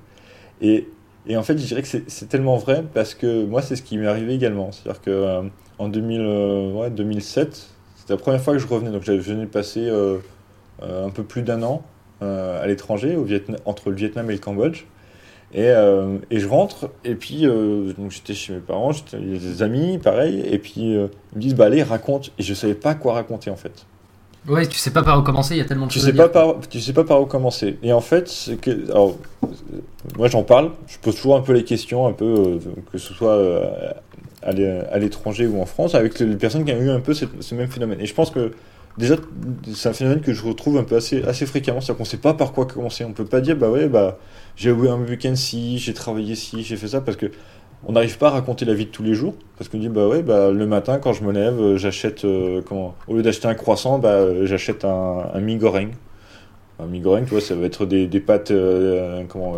[0.62, 0.88] Et,
[1.28, 3.98] et, en fait, je dirais que c'est tellement vrai parce que moi, c'est ce qui
[3.98, 4.72] m'est arrivé également.
[4.72, 5.44] C'est-à-dire que euh,
[5.80, 8.92] en 2000, euh, ouais, 2007, c'était la première fois que je revenais.
[8.92, 9.90] Donc, je venais de passer
[10.82, 11.84] un peu plus d'un an
[12.22, 13.18] à l'étranger,
[13.66, 14.86] entre le Vietnam et le Cambodge.
[15.54, 19.64] Et, euh, et, je rentre, et puis euh, donc j'étais chez mes parents, j'étais des
[19.64, 22.96] amis, pareil, et puis euh, ils me disent bah allez raconte, et je savais pas
[22.96, 23.86] quoi raconter en fait.
[24.46, 26.10] Ouais, tu sais pas par où commencer, il y a tellement de tu choses.
[26.10, 27.78] Sais à pas Par, tu sais pas par où commencer.
[27.82, 28.30] Et en fait,
[28.62, 29.16] que, alors,
[30.18, 32.60] moi j'en parle, je pose toujours un peu les questions, un peu
[32.92, 33.42] que ce soit
[34.48, 37.70] à l'étranger ou en France, avec les personnes qui ont eu un peu ce même
[37.70, 38.00] phénomène.
[38.02, 38.52] Et je pense que
[38.98, 39.16] déjà,
[39.74, 42.34] c'est un phénomène que je retrouve un peu assez, assez fréquemment, c'est-à-dire qu'on sait pas
[42.34, 43.04] par quoi commencer.
[43.04, 44.18] On peut pas dire, bah ouais, bah
[44.56, 47.28] j'ai eu un week-end ci, j'ai travaillé ci, j'ai fait ça, parce que
[47.86, 50.08] on n'arrive pas à raconter la vie de tous les jours, parce qu'on dit, bah
[50.08, 52.62] ouais, bah le matin, quand je me lève, euh, j'achète, euh,
[53.08, 55.92] au lieu d'acheter un croissant, bah euh, j'achète un, un mi-goreng.
[56.80, 58.52] Un mi-goreng, tu vois, ça va être des, des pâtes,
[59.30, 59.56] comment,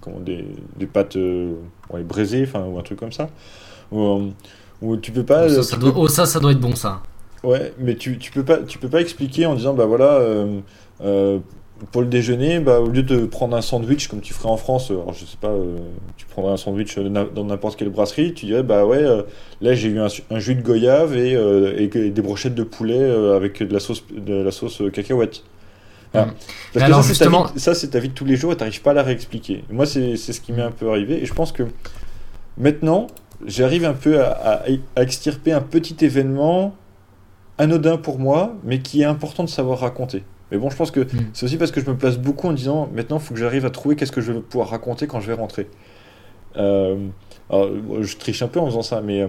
[0.00, 0.44] comment, des,
[0.76, 3.28] des pâtes ouais, braisées, enfin, ou un truc comme ça.
[3.92, 5.48] Ou, tu peux pas.
[5.48, 7.02] Ça, ça, doit, oh, ça, ça doit être bon, ça.
[7.44, 10.60] Ouais, mais tu, tu peux pas tu peux pas expliquer en disant bah voilà euh,
[11.02, 11.38] euh,
[11.90, 14.92] pour le déjeuner bah au lieu de prendre un sandwich comme tu ferais en France
[14.92, 15.78] alors je sais pas euh,
[16.16, 19.02] tu prendrais un sandwich dans n'importe quelle brasserie tu dirais bah ouais
[19.60, 23.02] là j'ai eu un, jus de goyave et, et, des brochettes de poulet
[23.34, 25.42] avec de la sauce de la sauce cacahuète.
[26.12, 26.28] Parce
[26.76, 27.46] alors, justement...
[27.56, 29.64] ça c'est ta vie de tous les jours et t'arrives pas à la réexpliquer.
[29.68, 31.64] Moi c'est ce qui m'est un peu arrivé et je pense que
[32.56, 33.08] maintenant
[33.46, 34.62] j'arrive un peu à,
[34.96, 36.74] à extirper un petit événement
[37.58, 40.24] anodin pour moi, mais qui est important de savoir raconter.
[40.50, 41.30] Mais bon, je pense que hmm.
[41.32, 43.64] c'est aussi parce que je me place beaucoup en disant maintenant, il faut que j'arrive
[43.64, 45.66] à trouver qu'est-ce que je vais pouvoir raconter quand je vais rentrer.
[46.56, 47.08] Euh,
[47.50, 49.28] je triche un peu en faisant ça, mais euh,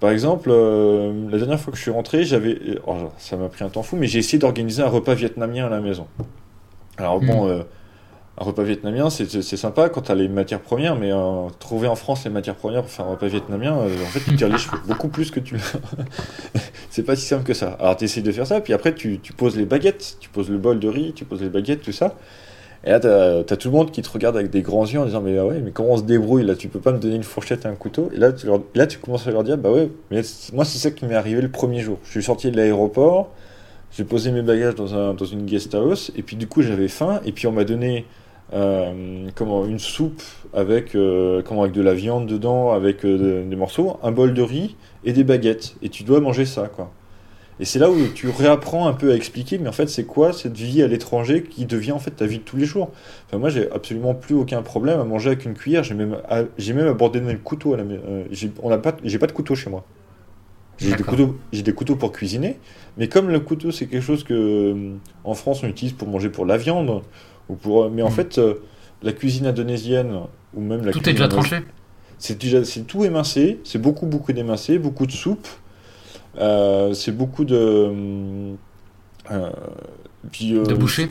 [0.00, 2.58] par exemple, euh, la dernière fois que je suis rentré, j'avais.
[2.86, 5.68] Oh, ça m'a pris un temps fou, mais j'ai essayé d'organiser un repas vietnamien à
[5.68, 6.06] la maison.
[6.96, 7.64] Alors bon, hmm
[8.36, 11.94] un repas vietnamien, c'est sympa quand tu as les matières premières, mais euh, trouver en
[11.94, 14.58] France les matières premières pour faire un repas vietnamien, euh, en fait, tu tires les
[14.58, 15.56] cheveux beaucoup plus que tu.
[16.90, 17.76] c'est pas si simple que ça.
[17.78, 20.50] Alors, tu essaies de faire ça, puis après, tu, tu, poses les baguettes, tu poses
[20.50, 22.16] le bol de riz, tu poses les baguettes, tout ça.
[22.82, 25.06] Et là, tu as, tout le monde qui te regarde avec des grands yeux en
[25.06, 26.56] disant Mais ah ouais, mais comment on se débrouille là?
[26.56, 28.10] Tu peux pas me donner une fourchette et un couteau?
[28.12, 30.22] Et là, tu, là, tu commences à leur dire Bah ouais, mais
[30.52, 31.98] moi, c'est ça qui m'est arrivé le premier jour.
[32.04, 33.30] Je suis sorti de l'aéroport,
[33.96, 36.88] j'ai posé mes bagages dans, un, dans une guest house, et puis du coup, j'avais
[36.88, 38.04] faim, et puis on m'a donné
[38.52, 40.22] euh, comment, une soupe
[40.52, 44.42] avec, euh, comment, avec de la viande dedans, avec euh, des morceaux, un bol de
[44.42, 45.76] riz et des baguettes.
[45.82, 46.92] Et tu dois manger ça, quoi.
[47.60, 50.32] Et c'est là où tu réapprends un peu à expliquer, mais en fait, c'est quoi
[50.32, 52.90] cette vie à l'étranger qui devient en fait ta vie de tous les jours?
[53.28, 55.84] Enfin, moi, j'ai absolument plus aucun problème à manger avec une cuillère.
[55.84, 56.16] J'ai même,
[56.58, 57.84] j'ai même abordé le couteau à la
[58.32, 59.84] j'ai, on a pas, j'ai pas de couteau chez moi.
[60.78, 62.58] J'ai des, couteaux, j'ai des couteaux pour cuisiner,
[62.96, 64.90] mais comme le couteau c'est quelque chose que
[65.22, 67.02] en France on utilise pour manger pour la viande,
[67.52, 68.12] pour, mais en hmm.
[68.12, 68.54] fait, euh,
[69.02, 70.20] la cuisine indonésienne,
[70.54, 71.60] ou même la Tout est déjà tranché
[72.18, 75.48] C'est déjà c'est tout émincé, c'est beaucoup, beaucoup d'émincé, beaucoup de soupe,
[76.38, 78.54] euh, c'est beaucoup de.
[79.30, 79.50] Euh,
[80.30, 81.10] puis, de boucher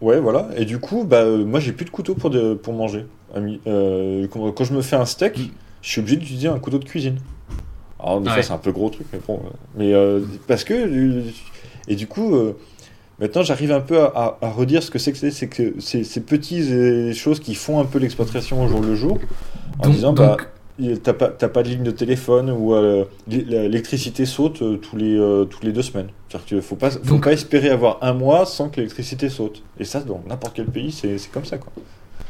[0.00, 0.48] Ouais, voilà.
[0.56, 3.04] Et du coup, bah, moi, j'ai plus de couteau pour, de, pour manger.
[3.36, 5.50] Euh, quand, je me fais un steak, mm.
[5.82, 7.18] je suis obligé d'utiliser un couteau de cuisine.
[7.98, 9.40] Alors, des fois, c'est un peu gros truc, mais bon.
[9.76, 11.24] Mais euh, parce que.
[11.88, 12.56] Et du coup, euh,
[13.20, 17.40] maintenant, j'arrive un peu à, redire ce que c'est que c'est, que ces petites choses
[17.40, 19.18] qui font un peu l'exploitation au jour le jour.
[19.78, 20.36] En disant, bah,
[21.02, 22.74] t'as pas, pas de ligne de téléphone ou
[23.28, 26.08] l'électricité saute tous, les, toutes les deux semaines.
[26.28, 29.62] C'est-à-dire faut pas, faut pas espérer avoir un mois sans que l'électricité saute.
[29.78, 31.72] Et ça, dans n'importe quel pays, c'est comme ça, quoi.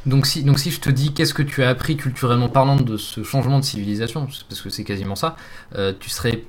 [0.07, 2.97] Donc si, donc si je te dis qu'est-ce que tu as appris culturellement parlant de
[2.97, 5.37] ce changement de civilisation, parce que c'est quasiment ça,
[5.75, 6.45] euh, tu serais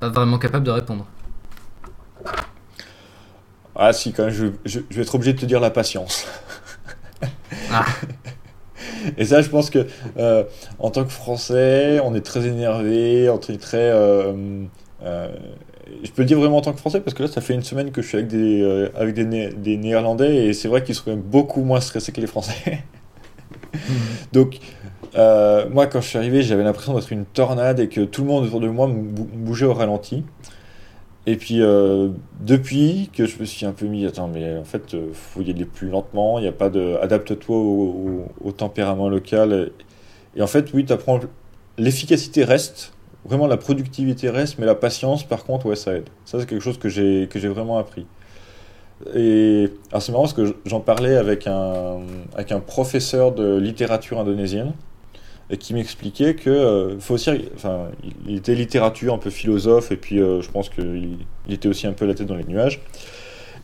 [0.00, 1.06] pas vraiment capable de répondre.
[3.78, 6.26] Ah si, quand même, je, je, vais être obligé de te dire la patience.
[7.72, 7.84] Ah.
[9.16, 9.86] Et ça, je pense que
[10.18, 10.44] euh,
[10.78, 13.90] en tant que Français, on est très énervé, on est très...
[13.90, 14.56] Euh,
[16.02, 17.62] je peux le dire vraiment en tant que Français parce que là, ça fait une
[17.62, 20.94] semaine que je suis avec des, euh, avec des, des Néerlandais et c'est vrai qu'ils
[20.94, 22.84] sont quand même beaucoup moins stressés que les Français.
[24.32, 24.58] Donc,
[25.14, 28.28] euh, moi, quand je suis arrivé, j'avais l'impression d'être une tornade et que tout le
[28.28, 30.24] monde autour de moi bougeait au ralenti.
[31.26, 32.08] Et puis, euh,
[32.40, 35.50] depuis que je me suis un peu mis, attends, mais en fait, il faut y
[35.50, 36.96] aller plus lentement, il n'y a pas de.
[37.02, 39.72] Adapte-toi au, au, tempérament local.
[40.36, 41.18] Et, en fait, oui, tu apprends.
[41.78, 42.92] L'efficacité reste,
[43.24, 46.08] vraiment la productivité reste, mais la patience, par contre, ouais, ça aide.
[46.24, 48.06] Ça, c'est quelque chose que j'ai, que j'ai vraiment appris.
[49.14, 51.98] Et alors c'est marrant parce que j'en parlais avec un,
[52.34, 54.72] avec un professeur de littérature indonésienne
[55.50, 57.88] et qui m'expliquait que euh, enfin,
[58.26, 61.18] il était littérature, un peu philosophe, et puis euh, je pense qu'il
[61.48, 62.80] il était aussi un peu la tête dans les nuages.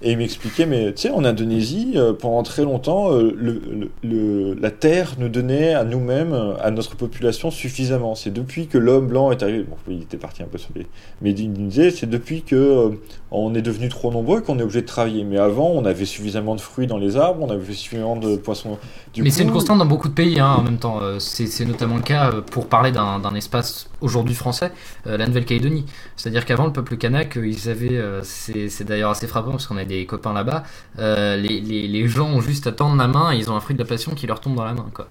[0.05, 3.63] Et il m'expliquait, mais tu sais, en Indonésie, euh, pendant très longtemps, euh, le,
[4.03, 8.17] le, la terre nous donnait à nous-mêmes, à notre population, suffisamment.
[8.17, 9.63] C'est depuis que l'homme blanc est arrivé.
[9.63, 10.89] Bon, il était parti un peu sur les.
[11.21, 12.89] Mais il disait, c'est depuis que euh,
[13.31, 15.23] on est devenu trop nombreux qu'on est obligé de travailler.
[15.23, 18.79] Mais avant, on avait suffisamment de fruits dans les arbres, on avait suffisamment de poissons.
[19.17, 21.01] mais c'est une constante dans beaucoup de pays, hein, en même temps.
[21.21, 24.73] C'est notamment le cas pour parler d'un espace aujourd'hui français,
[25.07, 25.87] la Nouvelle-Calédonie.
[26.17, 28.01] C'est-à-dire qu'avant, le peuple kanak, ils avaient.
[28.23, 30.65] c'est d'ailleurs assez frappant parce qu'on a des copains là-bas,
[30.99, 33.61] euh, les, les, les, gens ont juste à tendre la main et ils ont un
[33.61, 34.87] fruit de la passion qui leur tombe dans la main.
[34.93, 35.09] Quoi.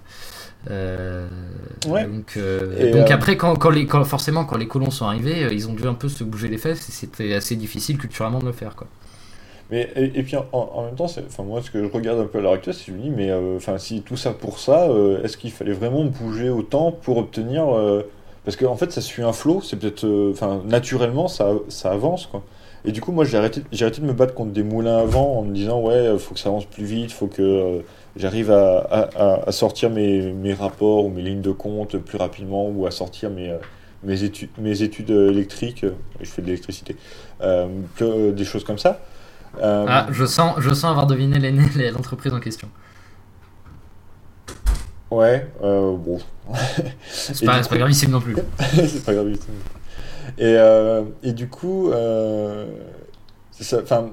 [0.70, 1.28] Euh,
[1.86, 5.68] donc, euh, donc après, quand, quand les, quand, forcément, quand les colons sont arrivés, ils
[5.68, 8.52] ont dû un peu se bouger les fesses et c'était assez difficile culturellement de le
[8.52, 8.76] faire.
[8.76, 8.88] Quoi.
[9.72, 12.42] Mais, et, puis en, même temps, enfin, moi ce que je regarde un peu à
[12.42, 14.90] l'heure actuelle, c'est je me dis, mais enfin, si tout ça pour ça,
[15.24, 17.68] est-ce qu'il fallait vraiment bouger autant pour obtenir.
[18.44, 20.06] parce qu'en en fait, ça suit un flot, c'est peut-être.
[20.32, 22.26] Enfin, naturellement, ça, ça avance.
[22.26, 22.44] quoi.
[22.84, 25.06] Et du coup, moi, j'ai arrêté, j'ai arrêté de me battre contre des moulins à
[25.06, 27.82] vent en me disant, ouais, faut que ça avance plus vite, faut que euh,
[28.16, 32.68] j'arrive à, à, à, sortir mes, mes, rapports ou mes lignes de compte plus rapidement
[32.70, 33.58] ou à sortir mes, euh,
[34.04, 35.86] mes, études, mes études électriques.
[36.20, 36.96] Je fais de l'électricité.
[37.42, 37.68] Euh,
[38.32, 39.00] des choses comme ça.
[39.62, 41.40] ah, je sens, je sens avoir deviné
[41.92, 42.68] l'entreprise en question.
[45.12, 46.18] Ouais, bon.
[47.12, 48.36] C'est pas, pas gravissime non plus.
[48.60, 49.54] c'est pas gravissime.
[50.38, 52.66] Et, euh, et du coup, euh,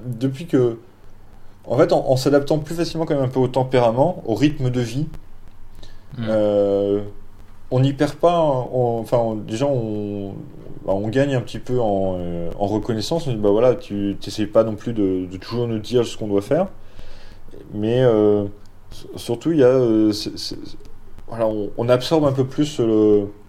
[0.05, 0.77] depuis que.
[1.65, 4.81] En fait, en, s'adaptant plus facilement quand même un peu au tempérament, au rythme de
[4.81, 5.07] vie,
[6.17, 6.25] mm.
[6.27, 7.01] euh,
[7.69, 8.39] on n'y perd pas.
[8.39, 10.33] enfin, déjà, on,
[10.85, 12.17] bah, on gagne un petit peu en,
[12.57, 13.27] en reconnaissance.
[13.27, 16.17] On dit, bah voilà, tu n'essayes pas non plus de, de, toujours nous dire ce
[16.17, 16.67] qu'on doit faire.
[17.73, 18.03] Mais
[19.15, 19.77] surtout, il y a.
[21.27, 22.81] voilà, on, on, absorbe un peu plus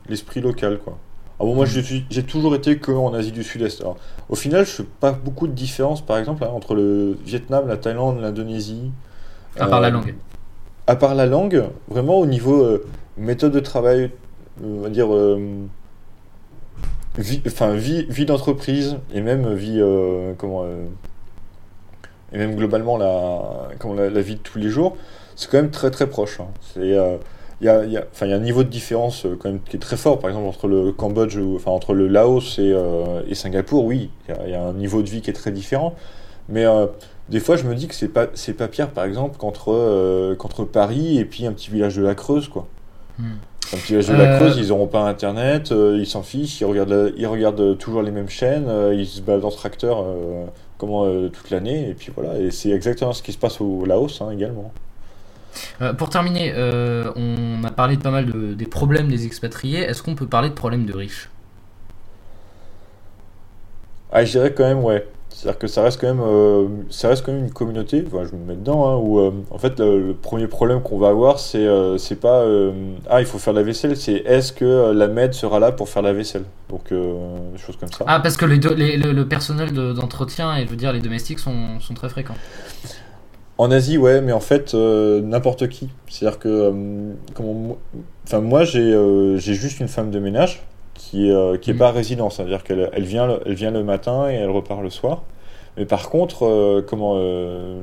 [0.08, 0.98] l'esprit local, quoi.
[1.40, 3.82] Ah bon, moi, j'ai toujours été qu'en Asie du Sud-Est.
[4.28, 7.78] Au final, je fais pas beaucoup de différence, par exemple, hein, entre le Vietnam, la
[7.78, 8.90] Thaïlande, l'Indonésie.
[9.58, 10.14] À part la euh, langue.
[10.86, 12.84] À part la langue, vraiment au niveau euh,
[13.16, 14.10] méthode de travail,
[14.62, 15.08] on va dire
[17.16, 19.82] vie, enfin vie, vie d'entreprise et même vie
[20.36, 20.66] comment
[22.32, 24.98] et même globalement la, comment, la, vie de tous les jours,
[25.36, 26.40] c'est quand même très très proche.
[26.40, 26.48] Hein.
[26.74, 26.94] C'est
[27.60, 29.76] il y a, y, a, y a, un niveau de différence euh, quand même qui
[29.76, 33.34] est très fort, par exemple entre le Cambodge, enfin entre le Laos et, euh, et
[33.34, 35.94] Singapour, oui, il y, a un niveau de vie qui est très différent.
[36.48, 36.86] Mais euh,
[37.28, 40.64] des fois, je me dis que c'est pas c'est pas pire, par exemple, qu'entre qu'entre
[40.64, 42.66] Paris et puis un petit village de la Creuse, quoi.
[43.18, 43.36] Hmm.
[43.72, 47.12] Un petit village de la Creuse, ils n'auront pas Internet, ils s'en fichent, ils regardent,
[47.16, 50.04] ils regardent toujours les mêmes chaînes, ils se baladent en tracteur
[50.78, 52.38] comment toute l'année, et puis voilà.
[52.40, 54.72] Et c'est exactement ce qui se passe au Laos hein, également.
[55.80, 59.80] Euh, pour terminer, euh, on a parlé de pas mal de, des problèmes des expatriés.
[59.80, 61.30] Est-ce qu'on peut parler de problèmes de riches?
[64.12, 65.06] Ah, je dirais quand même, ouais.
[65.32, 68.04] C'est-à-dire que ça reste quand même, euh, ça reste quand même une communauté.
[68.04, 68.88] Enfin, je me mets dedans.
[68.88, 69.20] Hein, où
[69.50, 71.66] en fait, le, premier problème qu'on va avoir, c'est
[71.98, 72.44] c'est pas
[73.08, 76.02] ah il faut faire la vaisselle, c'est est-ce que la maid sera là pour faire
[76.02, 76.42] la vaisselle?
[76.68, 78.04] Donc des choses comme ça.
[78.08, 81.94] Ah parce que les le, personnel d'entretien et je veux dire les domestiques sont, sont
[81.94, 82.36] très fréquents.
[83.60, 85.90] En Asie, ouais, mais en fait, n'importe qui.
[86.08, 86.72] C'est-à-dire que,
[87.34, 87.76] comment,
[88.24, 90.62] enfin, moi, j'ai juste une femme de ménage
[90.94, 91.30] qui
[91.60, 91.76] qui est mm.
[91.76, 92.32] pas résidente.
[92.32, 95.24] C'est-à-dire qu'elle elle vient, elle vient le matin et elle repart le soir.
[95.76, 97.16] Mais par contre, comment,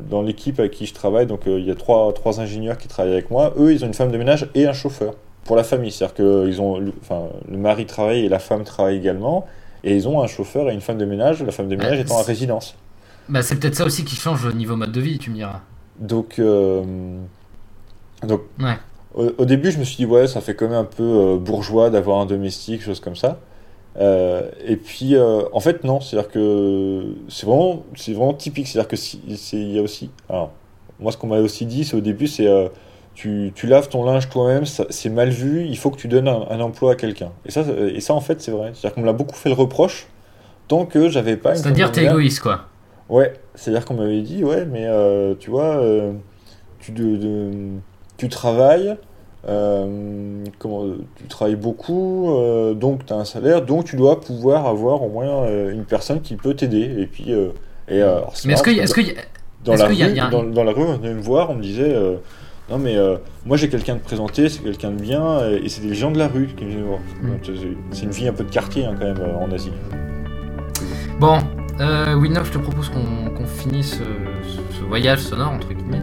[0.10, 3.14] dans l'équipe avec qui je travaille, donc il y a trois, trois ingénieurs qui travaillent
[3.14, 5.14] avec moi, eux, ils ont une femme de ménage et un chauffeur
[5.44, 5.92] pour la famille.
[5.92, 9.46] C'est-à-dire que ils ont, enfin, le mari travaille et la femme travaille également.
[9.84, 12.18] Et ils ont un chauffeur et une femme de ménage, la femme de ménage étant
[12.18, 12.76] à résidence.
[13.30, 15.62] Bah, c'est peut-être ça aussi qui change au niveau mode de vie, tu me diras.
[16.00, 16.84] Donc, euh,
[18.24, 18.42] donc
[19.14, 21.90] au, début, je me suis dit, ouais, ça fait quand même un peu euh, bourgeois
[21.90, 23.40] d'avoir un domestique, chose comme ça.
[24.00, 28.68] Euh, et puis, en fait, non, c'est-à-dire que c'est vraiment, c'est vraiment typique.
[28.68, 28.96] C'est-à-dire que
[29.54, 30.12] il y a aussi.
[30.30, 30.52] Alors,
[31.00, 32.48] moi, ce qu'on m'a aussi dit, c'est au début, c'est
[33.16, 36.60] tu, tu, laves ton linge toi-même, c'est mal vu, il faut que tu donnes un,
[36.60, 37.32] emploi à quelqu'un.
[37.48, 38.72] Et ça, et ça, en fait, c'est vrai.
[38.74, 40.06] C'est-à-dire qu'on me l'a beaucoup fait le reproche,
[40.68, 41.56] tant que j'avais pas.
[41.56, 42.68] C'est-à-dire t'es égoïste, quoi.
[43.10, 46.14] Ouais, c'est-à-dire qu'on m'avait dit, ouais, mais euh, tu vois, euh,
[46.80, 47.70] tu, de,
[48.18, 48.98] tu travailles,
[49.48, 50.84] euh, comment,
[51.16, 52.30] tu travailles beaucoup,
[52.76, 56.36] donc tu as un salaire, donc tu dois pouvoir avoir au moins une personne qui
[56.36, 56.96] peut t'aider.
[57.00, 57.32] Et puis.
[57.32, 58.04] et,
[58.46, 59.22] mais est-ce qu'il est que
[59.64, 59.96] dans, la rue,
[60.32, 61.96] dans, dans, la rue, on venait me voir, on me disait
[62.70, 62.98] non, mais
[63.46, 66.28] moi j'ai quelqu'un de présenté, c'est quelqu'un de bien, et, c'est des gens de la
[66.28, 67.00] rue qui viennent voir.
[67.22, 67.86] Mm.
[67.92, 69.72] C'est une vie un peu de quartier hein, quand même en Asie.
[71.20, 71.40] Bon,
[71.80, 74.00] euh, je te propose qu'on finisse
[74.72, 76.02] ce, voyage sonore entre guillemets.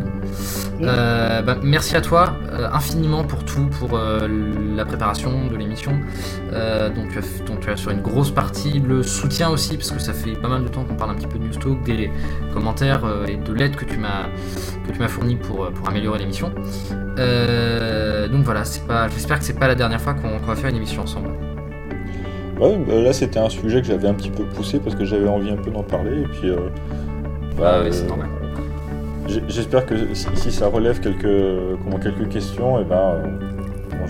[0.81, 4.29] Euh, bah, merci à toi euh, infiniment pour tout, pour euh,
[4.77, 5.93] la préparation de l'émission.
[6.95, 10.49] donc, tu as, sur une grosse partie le soutien aussi, parce que ça fait pas
[10.49, 12.11] mal de temps qu'on parle un petit peu de Newstalk, des
[12.53, 16.49] commentaires et de l'aide que tu m'as fourni pour, pour améliorer l'émission.
[16.49, 18.63] donc voilà,
[19.11, 21.54] j'espère que c'est pas la dernière fois qu'on va faire une émission ensemble.
[22.61, 25.29] Ouais, bah, là c'était un sujet que j'avais un petit peu poussé parce que j'avais
[25.29, 26.51] envie un peu d'en parler et puis.
[27.59, 28.29] bah, oui, c'est normal.
[29.49, 33.23] J'espère que si, ça relève quelques, comment, quelques questions, et eh ben,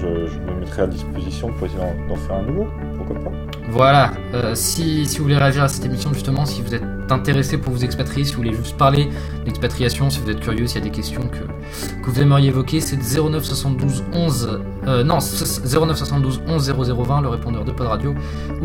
[0.04, 2.66] euh, je, me mettrai à disposition pour essayer d'en faire un nouveau.
[2.96, 3.30] Pourquoi pas
[3.68, 4.10] Voilà.
[4.34, 7.72] Euh, si, si, vous voulez réagir à cette émission, justement, si vous êtes intéressé pour
[7.72, 9.08] vous expatrier, si vous voulez juste parler
[9.44, 12.96] d'expatriation, si vous êtes curieux, s'il y a des questions que, vous aimeriez évoquer, c'est
[12.96, 18.14] 09 72 11 euh, non 09 72 11 0020 le répondeur de Pod Radio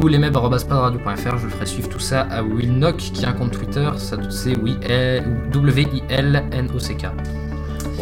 [0.01, 1.37] ou lesmeb@podradio.fr.
[1.37, 4.77] Je ferai suivre tout ça à Wilnock qui a un compte Twitter, ça c'est oui
[5.51, 7.07] W I L N O C K.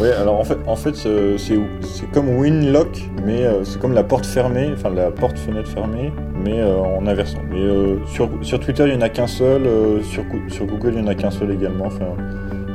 [0.00, 4.26] Oui, alors en fait, en fait c'est comme Winlock, mais euh, c'est comme la porte
[4.26, 6.12] fermée, enfin la porte-fenêtre fermée,
[6.44, 7.40] mais euh, en inversant.
[7.50, 9.62] Mais euh, sur, sur, Twitter, il n'y en a qu'un seul,
[10.04, 11.86] sur, sur, Google, il n'y en a qu'un seul également.
[11.86, 12.06] Enfin,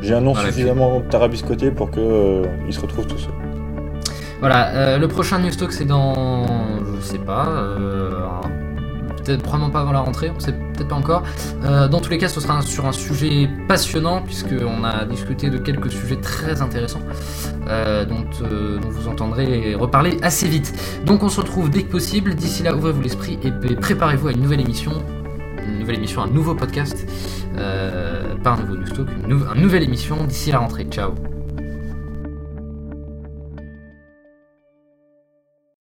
[0.01, 2.01] J'ai un nom suffisamment tarabiscoté pour qu'il
[2.71, 3.33] se retrouve tout seul.
[4.41, 6.45] Voilà, le prochain News Talk, c'est dans,
[6.97, 7.47] je sais pas,
[9.23, 11.23] peut-être probablement pas avant la rentrée, on sait peut-être pas encore.
[11.63, 15.57] Euh, dans tous les cas, ce sera sur un sujet passionnant, puisqu'on a discuté de
[15.57, 17.01] quelques sujets très intéressants,
[17.67, 20.73] euh, dont, euh, dont, vous entendrez reparler assez vite.
[21.05, 22.35] Donc on se retrouve dès que possible.
[22.35, 24.91] D'ici là, ouvrez-vous l'esprit et préparez-vous à une nouvelle émission.
[25.65, 27.07] Une nouvelle émission, un nouveau podcast,
[27.55, 30.85] pas un nouveau news talk, une, une nouvelle émission d'ici la rentrée.
[30.89, 31.32] Ciao